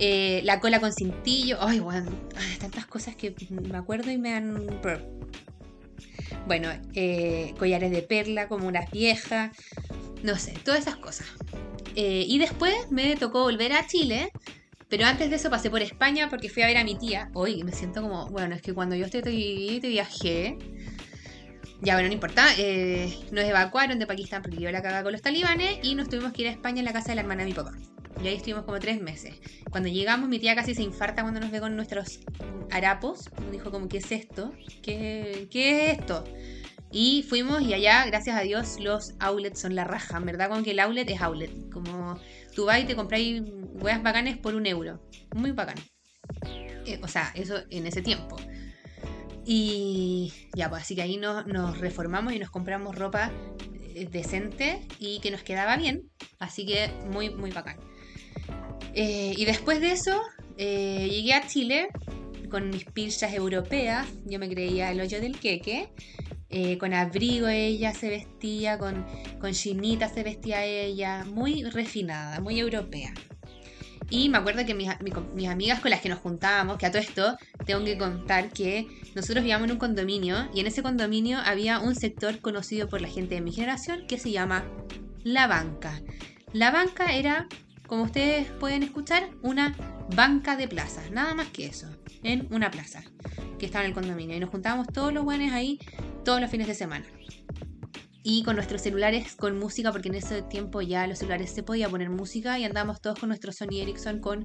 [0.00, 2.10] Eh, la cola con cintillo, ay, bueno,
[2.60, 4.68] tantas cosas que me acuerdo y me han
[6.46, 9.56] bueno, eh, collares de perla como unas viejas,
[10.22, 11.26] no sé, todas esas cosas.
[11.94, 14.32] Eh, y después me tocó volver a Chile,
[14.88, 17.30] pero antes de eso pasé por España porque fui a ver a mi tía.
[17.34, 20.58] Hoy me siento como, bueno, es que cuando yo estoy te viajé,
[21.80, 25.22] ya bueno, no importa, eh, nos evacuaron de Pakistán porque yo la cagaba con los
[25.22, 27.48] talibanes y nos tuvimos que ir a España en la casa de la hermana de
[27.50, 27.72] mi papá.
[28.22, 29.34] Y ahí estuvimos como tres meses.
[29.70, 32.20] Cuando llegamos, mi tía casi se infarta cuando nos ve con nuestros
[32.70, 33.30] harapos.
[33.40, 34.52] Nos dijo como, ¿qué es esto?
[34.82, 36.24] ¿Qué, qué es esto?
[36.90, 40.18] Y fuimos y allá, gracias a Dios, los outlets son la raja.
[40.20, 41.70] verdad, como que el outlet es outlet.
[41.70, 42.18] Como
[42.54, 43.42] tú vas y te compráis
[43.74, 45.02] hueas bacanes por un euro.
[45.34, 45.76] Muy bacán.
[46.86, 48.36] Eh, o sea, eso en ese tiempo.
[49.44, 53.32] Y ya, pues así que ahí nos, nos reformamos y nos compramos ropa
[53.94, 56.10] eh, decente y que nos quedaba bien.
[56.38, 57.78] Así que muy, muy bacán.
[58.94, 60.20] Eh, y después de eso,
[60.56, 61.88] llegué a Chile
[62.48, 64.06] con mis pilchas europeas.
[64.26, 65.88] Yo me creía el hoyo del queque.
[66.50, 69.04] Eh, con abrigo ella se vestía, con,
[69.38, 71.24] con chinita se vestía ella.
[71.24, 73.12] Muy refinada, muy europea.
[74.10, 74.88] Y me acuerdo que mis,
[75.34, 78.86] mis, amigas con las que nos juntábamos, que a todo esto tengo que contar que
[79.14, 83.08] nosotros vivíamos en un condominio y en ese condominio había un sector conocido por la
[83.08, 84.64] gente de mi generación que se llama
[85.24, 86.00] La Banca.
[86.54, 87.48] La Banca era
[87.88, 89.74] como ustedes pueden escuchar, una
[90.14, 91.88] banca de plazas, nada más que eso,
[92.22, 93.02] en una plaza
[93.58, 94.36] que estaba en el condominio.
[94.36, 95.78] Y nos juntábamos todos los buenos ahí
[96.24, 97.06] todos los fines de semana.
[98.22, 101.88] Y con nuestros celulares con música, porque en ese tiempo ya los celulares se podía
[101.88, 104.44] poner música y andábamos todos con nuestro Sony Ericsson con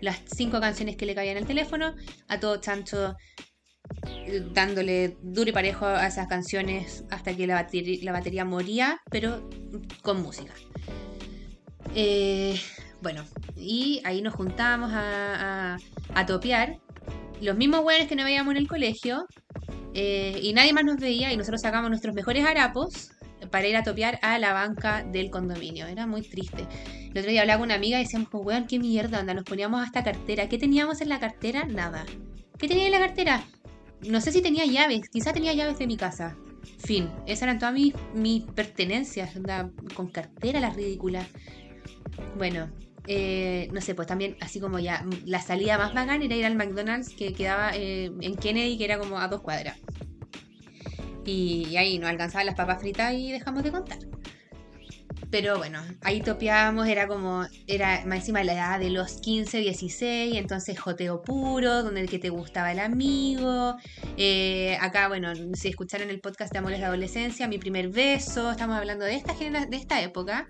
[0.00, 1.94] las cinco canciones que le caían al teléfono,
[2.28, 3.16] a todo chancho
[4.52, 9.48] dándole duro y parejo a esas canciones hasta que la batería, la batería moría, pero
[10.02, 10.52] con música.
[11.94, 12.60] Eh,
[13.00, 13.24] bueno,
[13.56, 15.78] y ahí nos juntamos a,
[16.14, 16.78] a, topear.
[17.40, 19.26] Los mismos hueones que nos veíamos en el colegio.
[19.94, 23.10] Eh, y nadie más nos veía y nosotros sacamos nuestros mejores harapos
[23.50, 25.86] para ir a topear a la banca del condominio.
[25.86, 26.66] Era muy triste.
[27.10, 29.34] El otro día hablaba con una amiga y decíamos, pues, weón, qué mierda, onda.
[29.34, 30.48] Nos poníamos hasta cartera.
[30.48, 31.64] ¿Qué teníamos en la cartera?
[31.64, 32.04] Nada.
[32.58, 33.44] ¿Qué tenía en la cartera?
[34.06, 35.08] No sé si tenía llaves.
[35.08, 36.36] Quizá tenía llaves de mi casa.
[36.78, 37.10] Fin.
[37.26, 39.34] Esas eran todas mis, pertenencias.
[39.36, 41.26] Onda, con cartera, las ridículas.
[42.36, 42.68] Bueno,
[43.10, 46.56] eh, no sé, pues también, así como ya, la salida más bacán era ir al
[46.56, 49.78] McDonald's que quedaba eh, en Kennedy, que era como a dos cuadras.
[51.24, 53.98] Y, ahí nos alcanzaban las papas fritas y dejamos de contar.
[55.30, 60.36] Pero bueno, ahí topeábamos, era como, era más encima la edad de los 15, 16,
[60.36, 63.76] entonces joteo puro, donde el que te gustaba el amigo.
[64.16, 68.76] Eh, acá, bueno, si escucharon el podcast de Amores de Adolescencia, mi primer beso, estamos
[68.76, 70.48] hablando de esta, de esta época,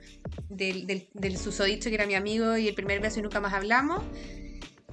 [0.49, 4.03] del, del, susodicho que era mi amigo y el primer beso y nunca más hablamos.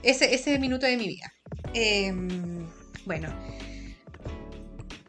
[0.02, 1.34] Ese, ese minuto de mi vida.
[1.74, 2.68] Em,
[3.06, 3.30] bueno,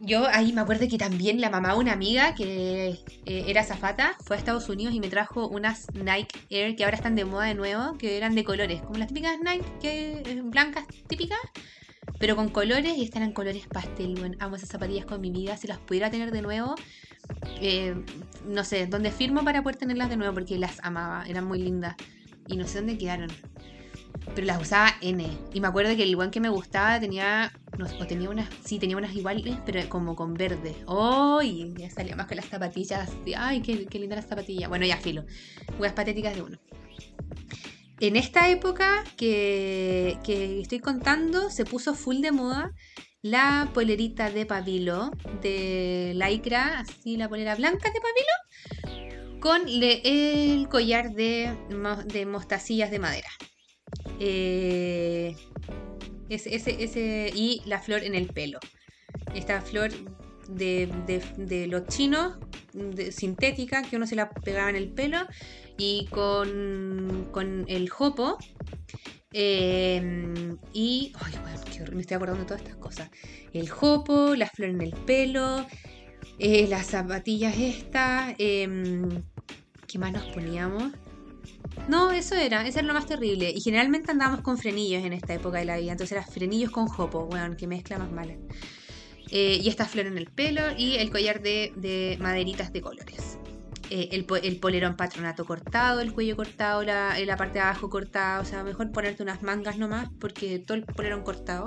[0.07, 2.90] yo ahí me acuerdo que también la mamá de una amiga que
[3.27, 6.97] eh, era zafata fue a Estados Unidos y me trajo unas Nike Air que ahora
[6.97, 10.40] están de moda de nuevo, que eran de colores, como las típicas Nike que, eh,
[10.45, 11.38] blancas típicas,
[12.21, 14.14] pero con colores y están en colores pastel.
[14.14, 16.77] Bueno, amo esas zapatillas con mi vida, si las pudiera tener de nuevo,
[17.61, 17.97] eh,
[18.47, 21.97] no sé, dónde firmo para poder tenerlas de nuevo porque las amaba, eran muy lindas
[22.47, 23.31] y no sé dónde quedaron
[24.35, 25.26] pero las usaba N.
[25.52, 28.96] Y me acuerdo que el buen que me gustaba tenía, no, tenía unas, sí, tenía
[28.96, 30.74] unas iguales, pero como con verde.
[30.87, 31.74] ¡Ay!
[31.76, 33.11] ya salía más con las zapatillas.
[33.37, 34.68] ¡Ay, qué, qué linda las zapatillas!
[34.68, 35.24] Bueno, ya filo.
[35.79, 36.59] Unas patéticas de uno.
[37.98, 42.74] En esta época que, que estoy contando, se puso full de moda
[43.22, 45.11] la polerita de pabilo
[45.42, 51.57] de lycra, así la polera blanca de pabilo, con el collar de,
[52.07, 53.29] de mostacillas de madera.
[54.20, 55.37] Eh,
[56.29, 58.59] ese, ese, y la flor en el pelo.
[59.35, 59.90] Esta flor
[60.49, 60.88] de,
[61.37, 62.38] de, los chinos,
[63.11, 65.18] sintética, que uno se la pegaba en el pelo,
[65.77, 68.38] y con, con el jopo.
[69.33, 71.12] Eh, y.
[71.92, 73.11] Me estoy acordando de todas estas cosas.
[73.53, 75.66] El jopo, la flor en el pelo,
[76.38, 78.35] eh, las zapatillas estas.
[78.38, 79.22] Em,
[79.87, 80.92] ¿Qué más nos poníamos?
[81.89, 83.51] No, eso era, eso era lo más terrible.
[83.51, 85.93] Y generalmente andábamos con frenillos en esta época de la vida.
[85.93, 88.35] Entonces era frenillos con jopo, bueno, que mezcla más mala.
[89.31, 93.39] Eh, y esta flor en el pelo y el collar de, maderitas de colores.
[93.91, 94.25] Eh, el,
[94.59, 98.41] polerón patronato cortado, el cuello cortado, la, la parte de abajo cortada.
[98.41, 101.67] O sea, mejor ponerte unas mangas nomás porque todo el polerón cortado.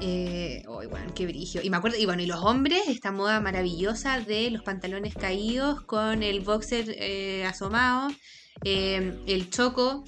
[0.00, 1.60] Eh, bueno, qué brillo.
[1.62, 5.80] Y me acuerdo, y bueno, y los hombres, esta moda maravillosa de los pantalones caídos
[5.82, 8.08] con el boxer eh, asomado
[8.64, 10.04] eh, el choco,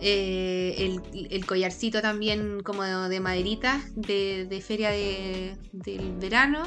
[0.00, 0.98] eh,
[1.30, 6.62] el, collarcito también como de, maderita de, feria del verano.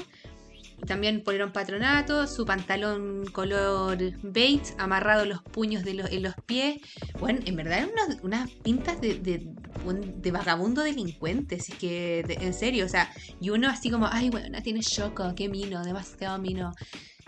[0.87, 6.81] También poner patronato, su pantalón color beige, amarrado los puños de en los pies.
[7.19, 12.89] Bueno, en verdad eran unas, pintas de, de, vagabundo delincuente, así que en serio, o
[12.89, 16.73] sea, y uno así como, ay, bueno, tiene choco, qué mino, demasiado mino.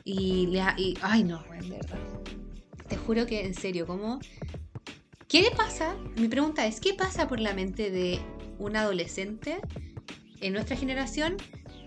[0.04, 2.00] Y, le, y ay, no, de verdad
[2.88, 4.20] te juro que en serio, ¿cómo?
[5.28, 5.96] ¿Qué le pasa?
[6.16, 8.20] Mi pregunta es, ¿qué pasa por la mente de
[8.60, 9.60] un adolescente
[10.42, 11.38] en nuestra generación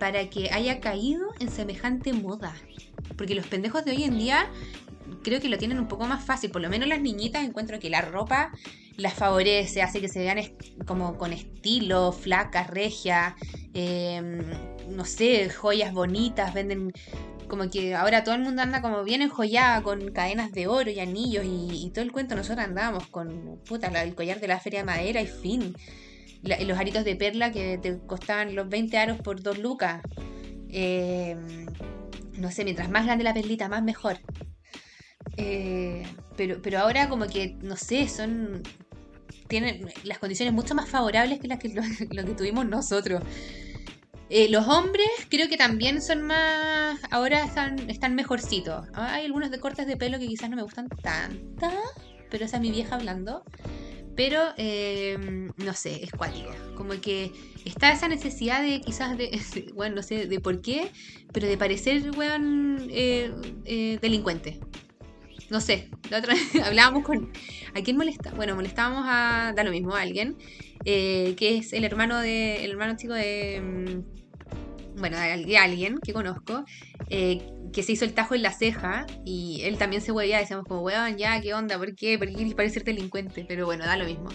[0.01, 2.57] para que haya caído en semejante moda?
[3.17, 4.51] Porque los pendejos de hoy en día
[5.23, 7.91] creo que lo tienen un poco más fácil, por lo menos las niñitas encuentro que
[7.91, 8.53] la ropa
[8.97, 10.39] las favorece, hace que se vean
[10.87, 13.37] como con estilo, flacas, regia,
[13.75, 14.39] em,
[14.89, 16.93] no sé, joyas bonitas, venden
[17.49, 21.01] como que ahora todo el mundo anda como bien enjollada con cadenas de oro y
[21.01, 22.35] anillos y, todo el cuento.
[22.35, 25.75] Nosotros andábamos con puta, el collar de la feria de madera y fin.
[26.43, 30.03] los aritos de perla que te costaban los 20 aros por dos lucas.
[30.69, 31.67] Em,
[32.39, 34.19] no sé, mientras más grande la perlita, más mejor.
[35.37, 36.05] Eh,
[36.37, 38.63] pero, pero ahora como que, no sé, son...
[39.49, 41.83] Tienen las condiciones mucho más favorables que las que, lo
[42.25, 43.23] que tuvimos nosotros.
[44.29, 46.99] Eh, los hombres creo que también son más.
[47.11, 48.89] Ahora están, están mejorcitos.
[48.95, 51.71] Hay algunos de cortes de pelo que quizás no me gustan tanto.
[52.31, 53.45] Pero esa es mi vieja hablando.
[54.17, 56.51] Pero em, no sé, es cuático.
[56.75, 57.31] Como que
[57.65, 59.71] está esa necesidad de quizás de.
[59.75, 60.91] Bueno, no sé de por qué.
[61.33, 63.33] Pero de parecer, weón, eh,
[63.65, 64.59] eh, delincuente.
[65.51, 65.89] No sé.
[66.11, 67.33] La otra vez hablábamos con.
[67.75, 68.33] ¿A quién molesta?
[68.33, 69.53] Bueno, molestábamos a.
[69.55, 70.37] Da lo mismo a alguien.
[70.85, 72.65] que es el hermano de.
[72.65, 74.05] El hermano chico de
[74.97, 76.65] bueno, de alguien que conozco,
[77.11, 80.67] eh, que se hizo el tajo en la ceja y él también se huevía, decíamos
[80.67, 81.79] como, weón, ya, ¿qué onda?
[81.79, 82.19] ¿Por qué?
[82.19, 83.45] ¿Por qué parecer delincuente?
[83.47, 84.31] Pero bueno, da lo mismo.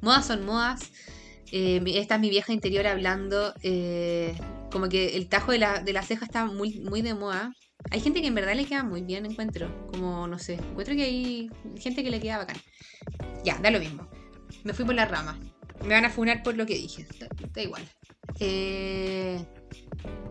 [0.00, 0.90] Modas son modas.
[1.52, 3.54] Eh, esta es mi vieja interior hablando.
[3.62, 4.34] Eh,
[4.70, 7.52] como que el tajo de la, de la ceja está muy, muy de moda.
[7.90, 9.86] Hay gente que en verdad le queda muy bien, encuentro.
[9.88, 12.56] Como, no sé, encuentro que hay gente que le queda bacán.
[13.44, 14.08] Ya, da lo mismo.
[14.64, 15.38] Me fui por la rama.
[15.82, 17.06] Me van a funar por lo que dije.
[17.54, 17.82] Da, igual.
[18.40, 19.44] Eh,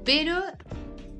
[0.03, 0.43] pero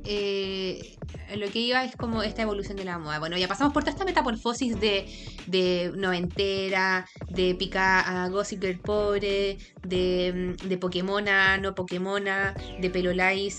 [0.06, 0.98] eh,
[1.36, 3.20] lo que iba es como esta evolución de la moda.
[3.20, 5.06] Bueno, ya pasamos por toda esta metamorfosis de,
[5.48, 13.12] de noventera, de pica a Gossip Girl pobre, de, de Pokémona, no Pokémona, de pelo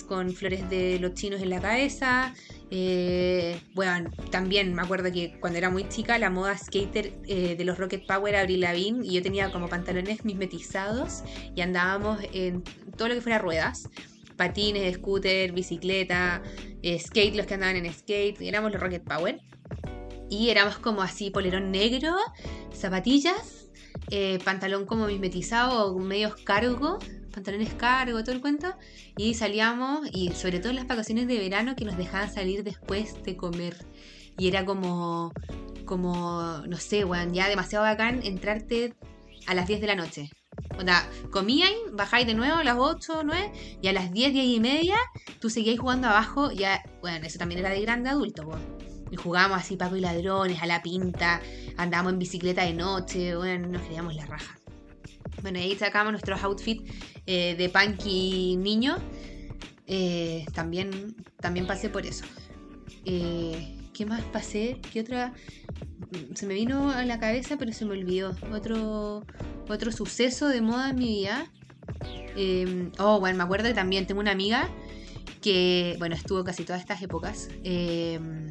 [0.07, 2.35] con flores de los chinos en la cabeza.
[2.71, 7.65] Eh, bueno, también me acuerdo que cuando era muy chica la moda skater eh, de
[7.65, 11.23] los Rocket Power Abril Lavigne y yo tenía como pantalones mimetizados
[11.55, 12.63] y andábamos en
[12.97, 13.89] todo lo que fuera ruedas
[14.37, 16.43] patines, scooter, bicicleta,
[16.83, 19.41] eh, skate, los que andaban en skate, éramos los Rocket Power.
[20.29, 22.17] Y éramos como así, polerón negro,
[22.73, 23.71] zapatillas,
[24.11, 26.99] eh, pantalón como mismetizado, medios cargo,
[27.33, 28.75] pantalones cargo, todo el cuento.
[29.17, 33.37] Y salíamos, y sobre todo las vacaciones de verano, que nos dejaban salir después de
[33.37, 33.77] comer.
[34.39, 35.33] Y era como,
[35.85, 38.95] como, no sé, ya demasiado bacán entrarte
[39.47, 40.31] a las 10 de la noche.
[40.79, 43.53] O sea, comíais, bajáis de nuevo a las 8, 9
[43.83, 44.97] y a las 10, 10 y media
[45.41, 46.53] tú seguíais jugando abajo.
[46.53, 48.49] Ya, bueno, eso también era de grande adulto,
[49.11, 51.41] Y jugábamos así, papo y ladrones, a la pinta,
[51.77, 54.59] andábamos en bicicleta de noche, bueno, nos creíamos la raja.
[55.43, 56.91] Bueno, ahí sacábamos nuestros outfits
[57.27, 58.97] eh, de punky niño.
[59.87, 62.25] Eh, también, también pasé por eso.
[63.05, 64.81] Eh, ¿Qué más pasé?
[64.93, 65.33] ¿Qué otra?
[66.35, 68.37] Se me vino a la cabeza, pero se me olvidó.
[68.53, 69.27] Otro,
[69.69, 71.51] otro suceso de moda en mi vida.
[72.37, 74.69] Em, oh, bueno, me acuerdo que también tengo una amiga
[75.41, 77.49] que, bueno, estuvo casi todas estas épocas.
[77.65, 78.51] Em,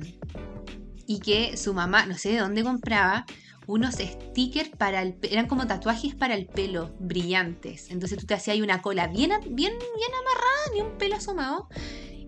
[1.08, 3.26] y que su mamá, no sé de dónde compraba,
[3.68, 7.90] unos stickers para el eran como tatuajes para el pelo brillantes.
[7.90, 11.68] Entonces tú te hacías una cola bien, bien, bien amarrada, ni un pelo asomado.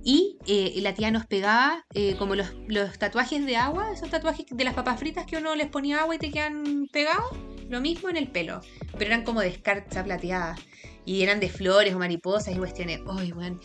[0.10, 4.46] Y eh, la tía nos pegaba eh, como los, los, tatuajes de agua, esos tatuajes
[4.50, 7.36] de las papas fritas que uno les ponía agua y te quedan pegados.
[7.68, 8.62] Lo mismo en el pelo,
[8.94, 10.56] pero eran como de escarcha plateada.
[11.04, 13.02] Y eran de flores o mariposas y cuestiones.
[13.06, 13.60] Ay, bueno,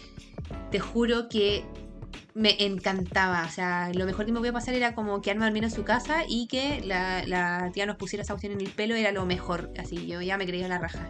[0.72, 1.64] te juro que
[2.34, 3.45] me encantaba.
[3.47, 5.76] O sea, lo mejor que me voy a pasar era como quedarme al menos en
[5.76, 9.12] su casa y que la, la tía nos pusiera esa opción en el pelo, era
[9.12, 9.70] lo mejor.
[9.78, 11.09] Así, yo ya me creía la raja.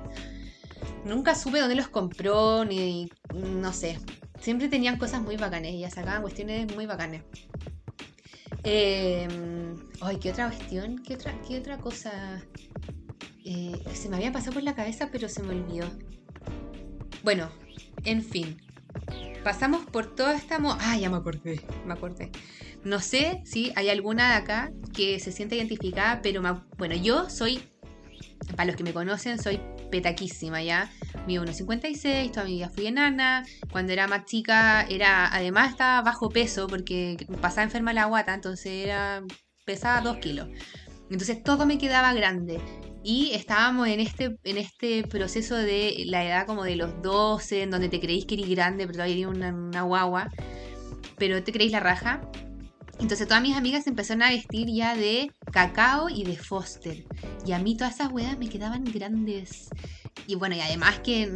[1.07, 3.99] Nunca supe dónde los compró, ni no sé.
[4.43, 7.23] Siempre tenían cosas muy bacanes, ya sacaban cuestiones muy bacanes.
[8.65, 9.29] Eh,
[10.01, 10.99] ay, ¿qué otra cuestión?
[10.99, 12.43] ¿Qué otra, qué otra cosa?
[13.45, 15.87] Eh, se me había pasado por la cabeza, pero se me olvidó.
[17.23, 17.51] Bueno,
[18.03, 18.61] en fin.
[19.45, 20.59] Pasamos por toda esta...
[20.61, 22.33] ah, ya me acordé, me acordé.
[22.83, 26.43] No sé si hay alguna de acá que se sienta identificada, pero
[26.79, 27.63] bueno, yo soy,
[28.57, 29.61] para los que me conocen, soy
[29.93, 30.91] petaquísima ya.
[31.29, 33.45] Mido 1,56, toda mi vida fui enana.
[33.71, 38.87] Cuando era más chica, era además estaba bajo peso porque pasaba enferma la guata, entonces
[38.87, 39.23] era
[39.65, 40.49] pesaba 2 kilos.
[41.11, 42.61] Entonces todo me quedaba grande.
[43.05, 47.71] Y estábamos en este, en este proceso de la edad como de los 12, en
[47.71, 50.31] donde te creéis que eres grande, pero todavía eres una, una guagua,
[51.19, 52.21] pero te creéis la raja.
[53.03, 57.05] Entonces todas mis amigas empezaron a vestir ya de cacao y de Foster.
[57.45, 59.69] Y a mí todas esas huevas me quedaban grandes.
[60.29, 61.29] Y bueno, y además que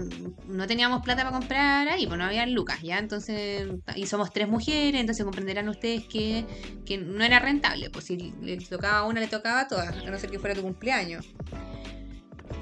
[0.47, 2.99] no teníamos plata para comprar ahí, pues no había lucas, ¿ya?
[2.99, 6.47] Entonces, y somos tres mujeres, entonces comprenderán ustedes que,
[6.85, 10.11] que no era rentable, pues si le tocaba a una, le tocaba a todas, a
[10.11, 11.27] no ser que fuera tu cumpleaños.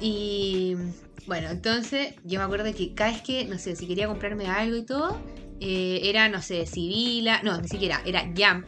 [0.01, 0.77] Y
[1.27, 4.77] bueno, entonces yo me acuerdo que cada vez que, no sé, si quería comprarme algo
[4.77, 5.21] y todo,
[5.61, 8.67] eh, era, no sé, Sibila, no, ni siquiera, era Jump,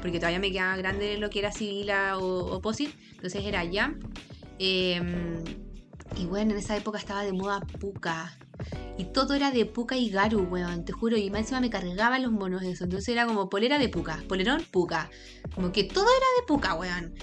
[0.00, 4.02] porque todavía me quedaba grande lo que era Sibila o Opposite, entonces era Jump.
[4.58, 5.42] Em,
[6.16, 8.36] y bueno, en esa época estaba de moda Puka.
[8.98, 11.16] Y todo era de Puka y Garu, weón, te juro.
[11.16, 12.84] Y más encima me cargaban los monos de eso.
[12.84, 15.10] Entonces era como polera de Puka, polerón Puka.
[15.54, 17.14] Como que todo era de Puka, weón.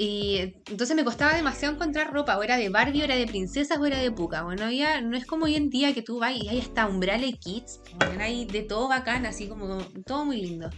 [0.00, 3.78] Y entonces me costaba demasiado encontrar ropa, o era de Barbie, o era de princesas,
[3.78, 4.44] o era de Puka.
[4.44, 7.32] Bueno, había, no es como hoy en día que tú vas y hay hasta Umbrale
[7.32, 7.80] Kids,
[8.20, 10.70] hay de todo bacán, así como todo muy lindo.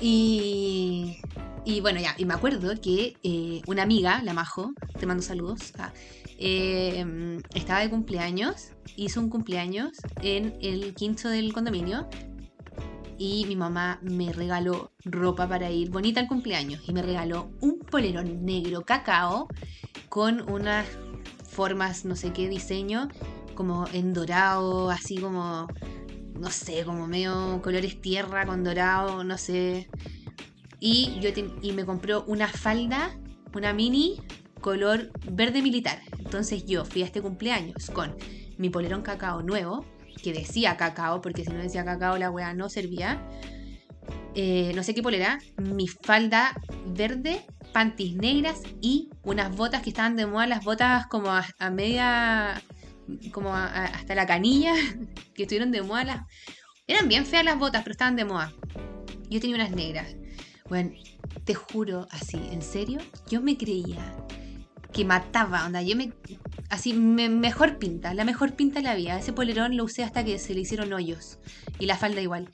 [0.00, 1.16] Y,
[1.64, 5.72] y bueno, ya, y me acuerdo que eh, una amiga, la Majo, te mando saludos,
[5.78, 5.92] ah,
[6.38, 12.08] em, estaba de cumpleaños, hizo un cumpleaños en el quinto del condominio
[13.18, 17.78] y mi mamá me regaló ropa para ir bonita al cumpleaños y me regaló un
[17.78, 19.48] polerón negro cacao
[20.08, 20.86] con unas
[21.48, 23.08] formas, no sé qué diseño,
[23.54, 25.66] como en dorado, así como
[26.38, 29.88] no sé, como medio colores tierra con dorado, no sé.
[30.80, 31.30] Y, yo
[31.62, 33.18] y me compró una falda,
[33.54, 34.22] una mini,
[34.60, 36.00] color verde militar.
[36.18, 38.16] Entonces yo fui a este cumpleaños con
[38.58, 39.84] mi polerón cacao nuevo,
[40.22, 43.22] que decía cacao, porque si no decía cacao la weá no servía.
[44.34, 50.16] Eh, no sé qué polera, mi falda verde, panties negras y unas botas que estaban
[50.16, 52.60] de moda, las botas como a, media,
[53.32, 54.74] como hasta la canilla,
[55.34, 56.04] que estuvieron de moda.
[56.04, 56.26] Las,
[56.86, 58.52] eran bien feas las botas, pero estaban de moda.
[59.28, 60.14] Yo tenía unas negras.
[60.68, 60.92] Bueno,
[61.44, 64.14] te juro, así, en serio, yo me creía
[64.92, 66.12] que mataba, onda, yo me
[66.70, 69.18] así mejor pinta, la mejor pinta la vida.
[69.18, 71.38] Ese polerón lo usé hasta que se le hicieron hoyos
[71.78, 72.50] y la falda igual.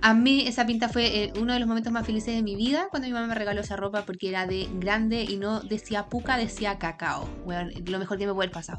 [0.00, 2.86] A mí esa pinta fue eh, uno de los momentos más felices de mi vida
[2.90, 6.36] cuando mi mamá me regaló esa ropa porque era de grande y no decía puca,
[6.36, 7.28] decía cacao.
[7.44, 8.78] Bueno, lo mejor que me puede pasado.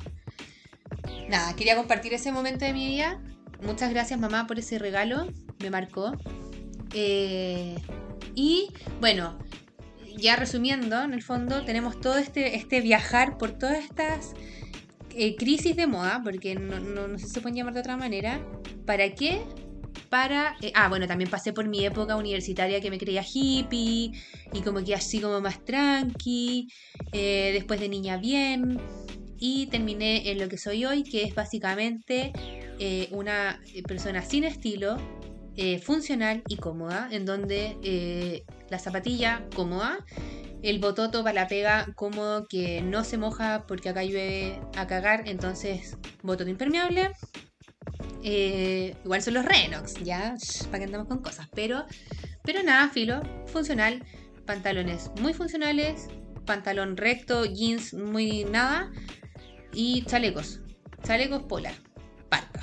[1.29, 3.21] Nada, quería compartir ese momento de mi vida.
[3.61, 5.27] Muchas gracias mamá por ese regalo,
[5.59, 6.13] me marcó.
[6.93, 7.75] Eh,
[8.35, 8.69] y
[8.99, 9.37] bueno,
[10.17, 14.33] ya resumiendo, en el fondo tenemos todo este, este viajar por todas estas
[15.15, 18.39] eh, crisis de moda, porque no, no, se pueden llamar de otra manera.
[18.85, 19.43] ¿Para qué?
[20.09, 20.55] Para...
[20.61, 24.13] Eh, ah, bueno, también pasé por mi época universitaria que me creía hippie
[24.53, 26.69] y como que así como más tranqui,
[27.11, 28.79] después de niña bien,
[29.39, 32.33] y terminé en lo que soy hoy, que es básicamente
[33.11, 34.97] una persona sin estilo,
[35.81, 40.05] funcional y cómoda, en donde la zapatilla cómoda,
[40.61, 45.23] el bototo para la pega cómodo que no se moja porque acá llueve a cagar,
[45.27, 47.11] entonces bototo impermeable.
[48.23, 50.35] Eh, igual son los Renox, ya,
[50.65, 51.85] para que andamos con cosas, pero,
[52.43, 54.03] pero nada, filo, funcional,
[54.45, 56.07] pantalones muy funcionales,
[56.45, 58.91] pantalón recto, jeans muy nada
[59.73, 60.61] y chalecos,
[61.03, 61.75] chalecos polar,
[62.29, 62.61] parca.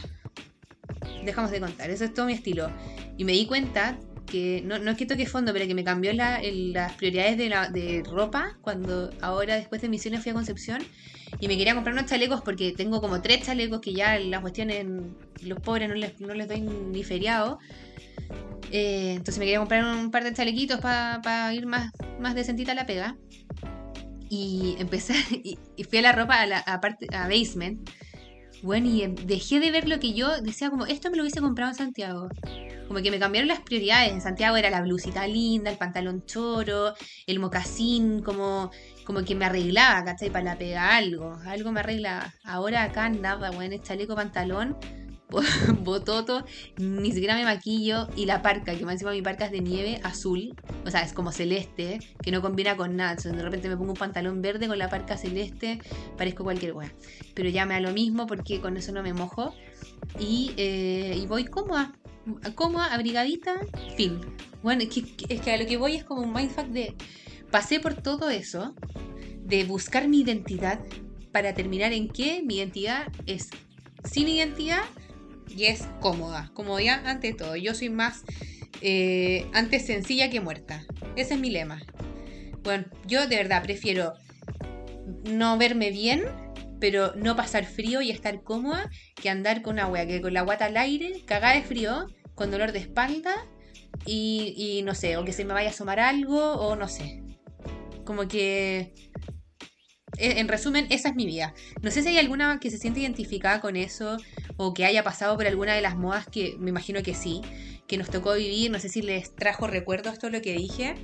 [1.24, 2.70] Dejamos de contar, eso es todo mi estilo.
[3.16, 6.12] Y me di cuenta que no, no es que toque fondo, pero que me cambió
[6.12, 10.82] las prioridades de, la, de ropa cuando ahora después de misiones fui a Concepción
[11.40, 14.86] y me quería comprar unos chalecos porque tengo como tres chalecos que ya las cuestiones
[15.42, 17.58] los pobres no les, no les doy ni feriado.
[18.72, 22.74] Eh, entonces me quería comprar un par de chalequitos para ir más, más decentita a
[22.74, 23.16] la pega.
[24.28, 25.14] Y empecé,
[25.76, 26.78] y, fui a la ropa a, la, a,
[27.28, 27.88] basement.
[28.62, 31.70] Bueno, y dejé de ver lo que yo decía como, esto me lo hubiese comprado
[31.70, 32.28] en Santiago.
[32.88, 34.12] Como que me cambiaron las prioridades.
[34.12, 36.94] En Santiago era la blusita linda, el pantalón choro,
[37.26, 38.70] el mocasín, como,
[39.04, 40.30] como que me arreglaba, ¿cachai?
[40.30, 42.32] Para la pega algo, algo me arreglaba.
[42.44, 44.76] Ahora acá nada, bueno, el chaleco, pantalón,
[45.80, 46.44] bototo,
[46.78, 50.00] ni siquiera me maquillo y la parca, que más encima mi parca es de nieve
[50.04, 50.54] azul,
[50.84, 53.10] o sea, es como celeste, que no combina con nada.
[53.10, 55.80] Entonces, de repente me pongo un pantalón verde con la parca celeste,
[56.16, 56.92] parezco cualquier wea.
[57.34, 59.54] Pero ya me da lo mismo porque con eso no me mojo.
[60.18, 61.92] Y, eh, y voy cómoda,
[62.54, 63.56] cómoda, abrigadita,
[63.96, 64.20] fin.
[64.62, 64.88] Bueno, es
[65.40, 66.94] que, a lo que voy es como un mindfuck de.
[67.50, 68.74] Pasé por todo eso,
[69.44, 70.80] de buscar mi identidad,
[71.32, 73.50] para terminar en que mi identidad es
[74.04, 74.82] sin identidad
[75.48, 76.50] y es cómoda.
[76.54, 77.56] Comodidad ante todo.
[77.56, 78.22] Yo soy más
[78.80, 80.84] eh, antes sencilla que muerta.
[81.16, 81.82] Ese es mi lema.
[82.62, 84.14] Bueno, yo de verdad prefiero
[85.24, 86.24] no verme bien
[86.80, 90.42] pero no pasar frío y estar cómoda que andar con una wea que con la
[90.42, 93.34] guata al aire, cagada de frío, con dolor de espalda
[94.04, 97.22] y, no sé, o que se me vaya a asomar algo o no sé.
[98.04, 98.92] Como que
[100.18, 101.54] en resumen, esa es mi vida.
[101.82, 104.16] No sé si hay alguna que se siente identificada con eso
[104.56, 107.42] o que haya pasado por alguna de las modas que me imagino que sí,
[107.86, 108.70] que nos tocó vivir.
[108.70, 110.94] No sé si les trajo recuerdos todo lo que dije.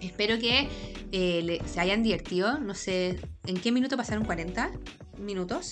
[0.00, 0.68] Espero que
[1.12, 2.58] eh, se hayan divertido.
[2.58, 4.70] No sé en qué minuto pasaron 40
[5.18, 5.70] minutos.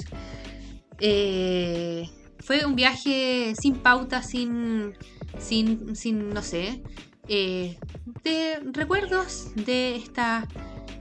[1.00, 2.08] Eh,
[2.38, 4.94] fue un viaje sin pauta, sin,
[5.38, 6.82] sin, sin no sé,
[7.28, 7.78] eh,
[8.22, 10.46] de recuerdos de esta,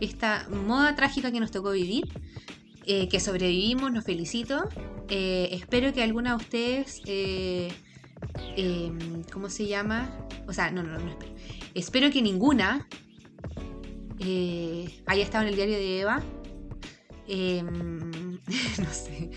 [0.04, 2.06] esta moda trágica que nos tocó vivir.
[2.86, 4.70] que sobrevivimos, nos felicito.
[5.10, 7.01] espero que alguna de ustedes,
[9.32, 10.10] ¿cómo se llama?
[10.47, 11.34] O sea, no, no, no espero.
[11.74, 12.88] Espero que ninguna
[14.20, 16.24] eh, haya estado en el diario de Eva.
[17.28, 18.39] Em,
[18.80, 19.32] no sé.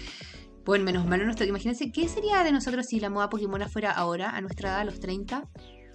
[0.64, 4.30] Bueno, menos mal no Imagínense, ¿qué sería de nosotros si la moda Pokémon fuera ahora,
[4.30, 5.48] a nuestra edad, a los 30?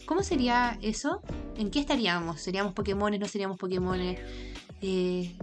[0.06, 1.22] ¿Cómo sería eso?
[1.58, 2.42] ¿En qué estaríamos?
[2.42, 3.20] ¿Seríamos Pokémones?
[3.20, 4.20] ¿No seríamos Pokémones?
[4.82, 5.36] Eh,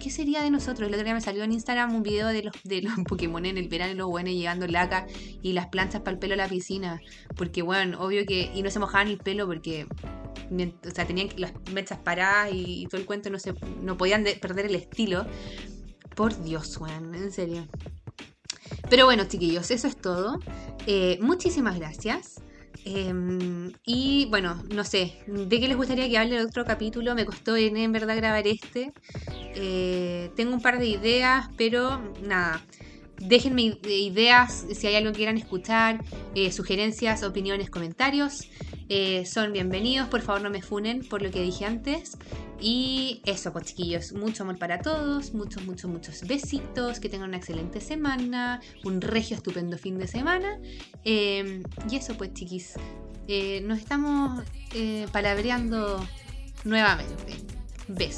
[0.00, 0.88] ¿qué, sería de nosotros?
[0.88, 3.58] El otro día me salió en Instagram un video de los, de los Pokémon en
[3.58, 5.06] el verano y los buenos llegando laca
[5.42, 7.00] y las planchas para el pelo a la piscina.
[7.36, 8.50] Porque, bueno, obvio que.
[8.54, 9.86] Y no se mojaban el pelo porque
[10.50, 14.66] o sea, tenían las mechas paradas y, todo el cuento, no, se, no podían perder
[14.66, 15.26] el estilo.
[16.14, 17.68] Por Dios, weón, en serio.
[18.90, 20.40] Pero bueno, chiquillos, eso es todo.
[20.86, 22.42] Eh, muchísimas gracias.
[22.84, 27.14] Em, y bueno, no sé, ¿de qué les gustaría que hable de otro capítulo?
[27.14, 28.92] Me costó en, en verdad grabar este.
[29.52, 32.66] Eh, tengo un par de ideas, pero nada.
[33.20, 36.04] Déjenme ideas si hay algo que quieran escuchar,
[36.34, 38.48] eh, sugerencias, opiniones, comentarios.
[38.88, 42.16] Eh, son bienvenidos, por favor no me funen por lo que dije antes.
[42.60, 47.38] Y eso, pues chiquillos, mucho amor para todos, muchos, muchos, muchos besitos, que tengan una
[47.38, 50.58] excelente semana, un regio estupendo fin de semana.
[51.04, 52.74] Em, y eso, pues chiquis,
[53.26, 54.44] eh, nos estamos
[55.12, 56.04] palabreando
[56.64, 57.34] nuevamente.
[57.88, 58.16] Besos.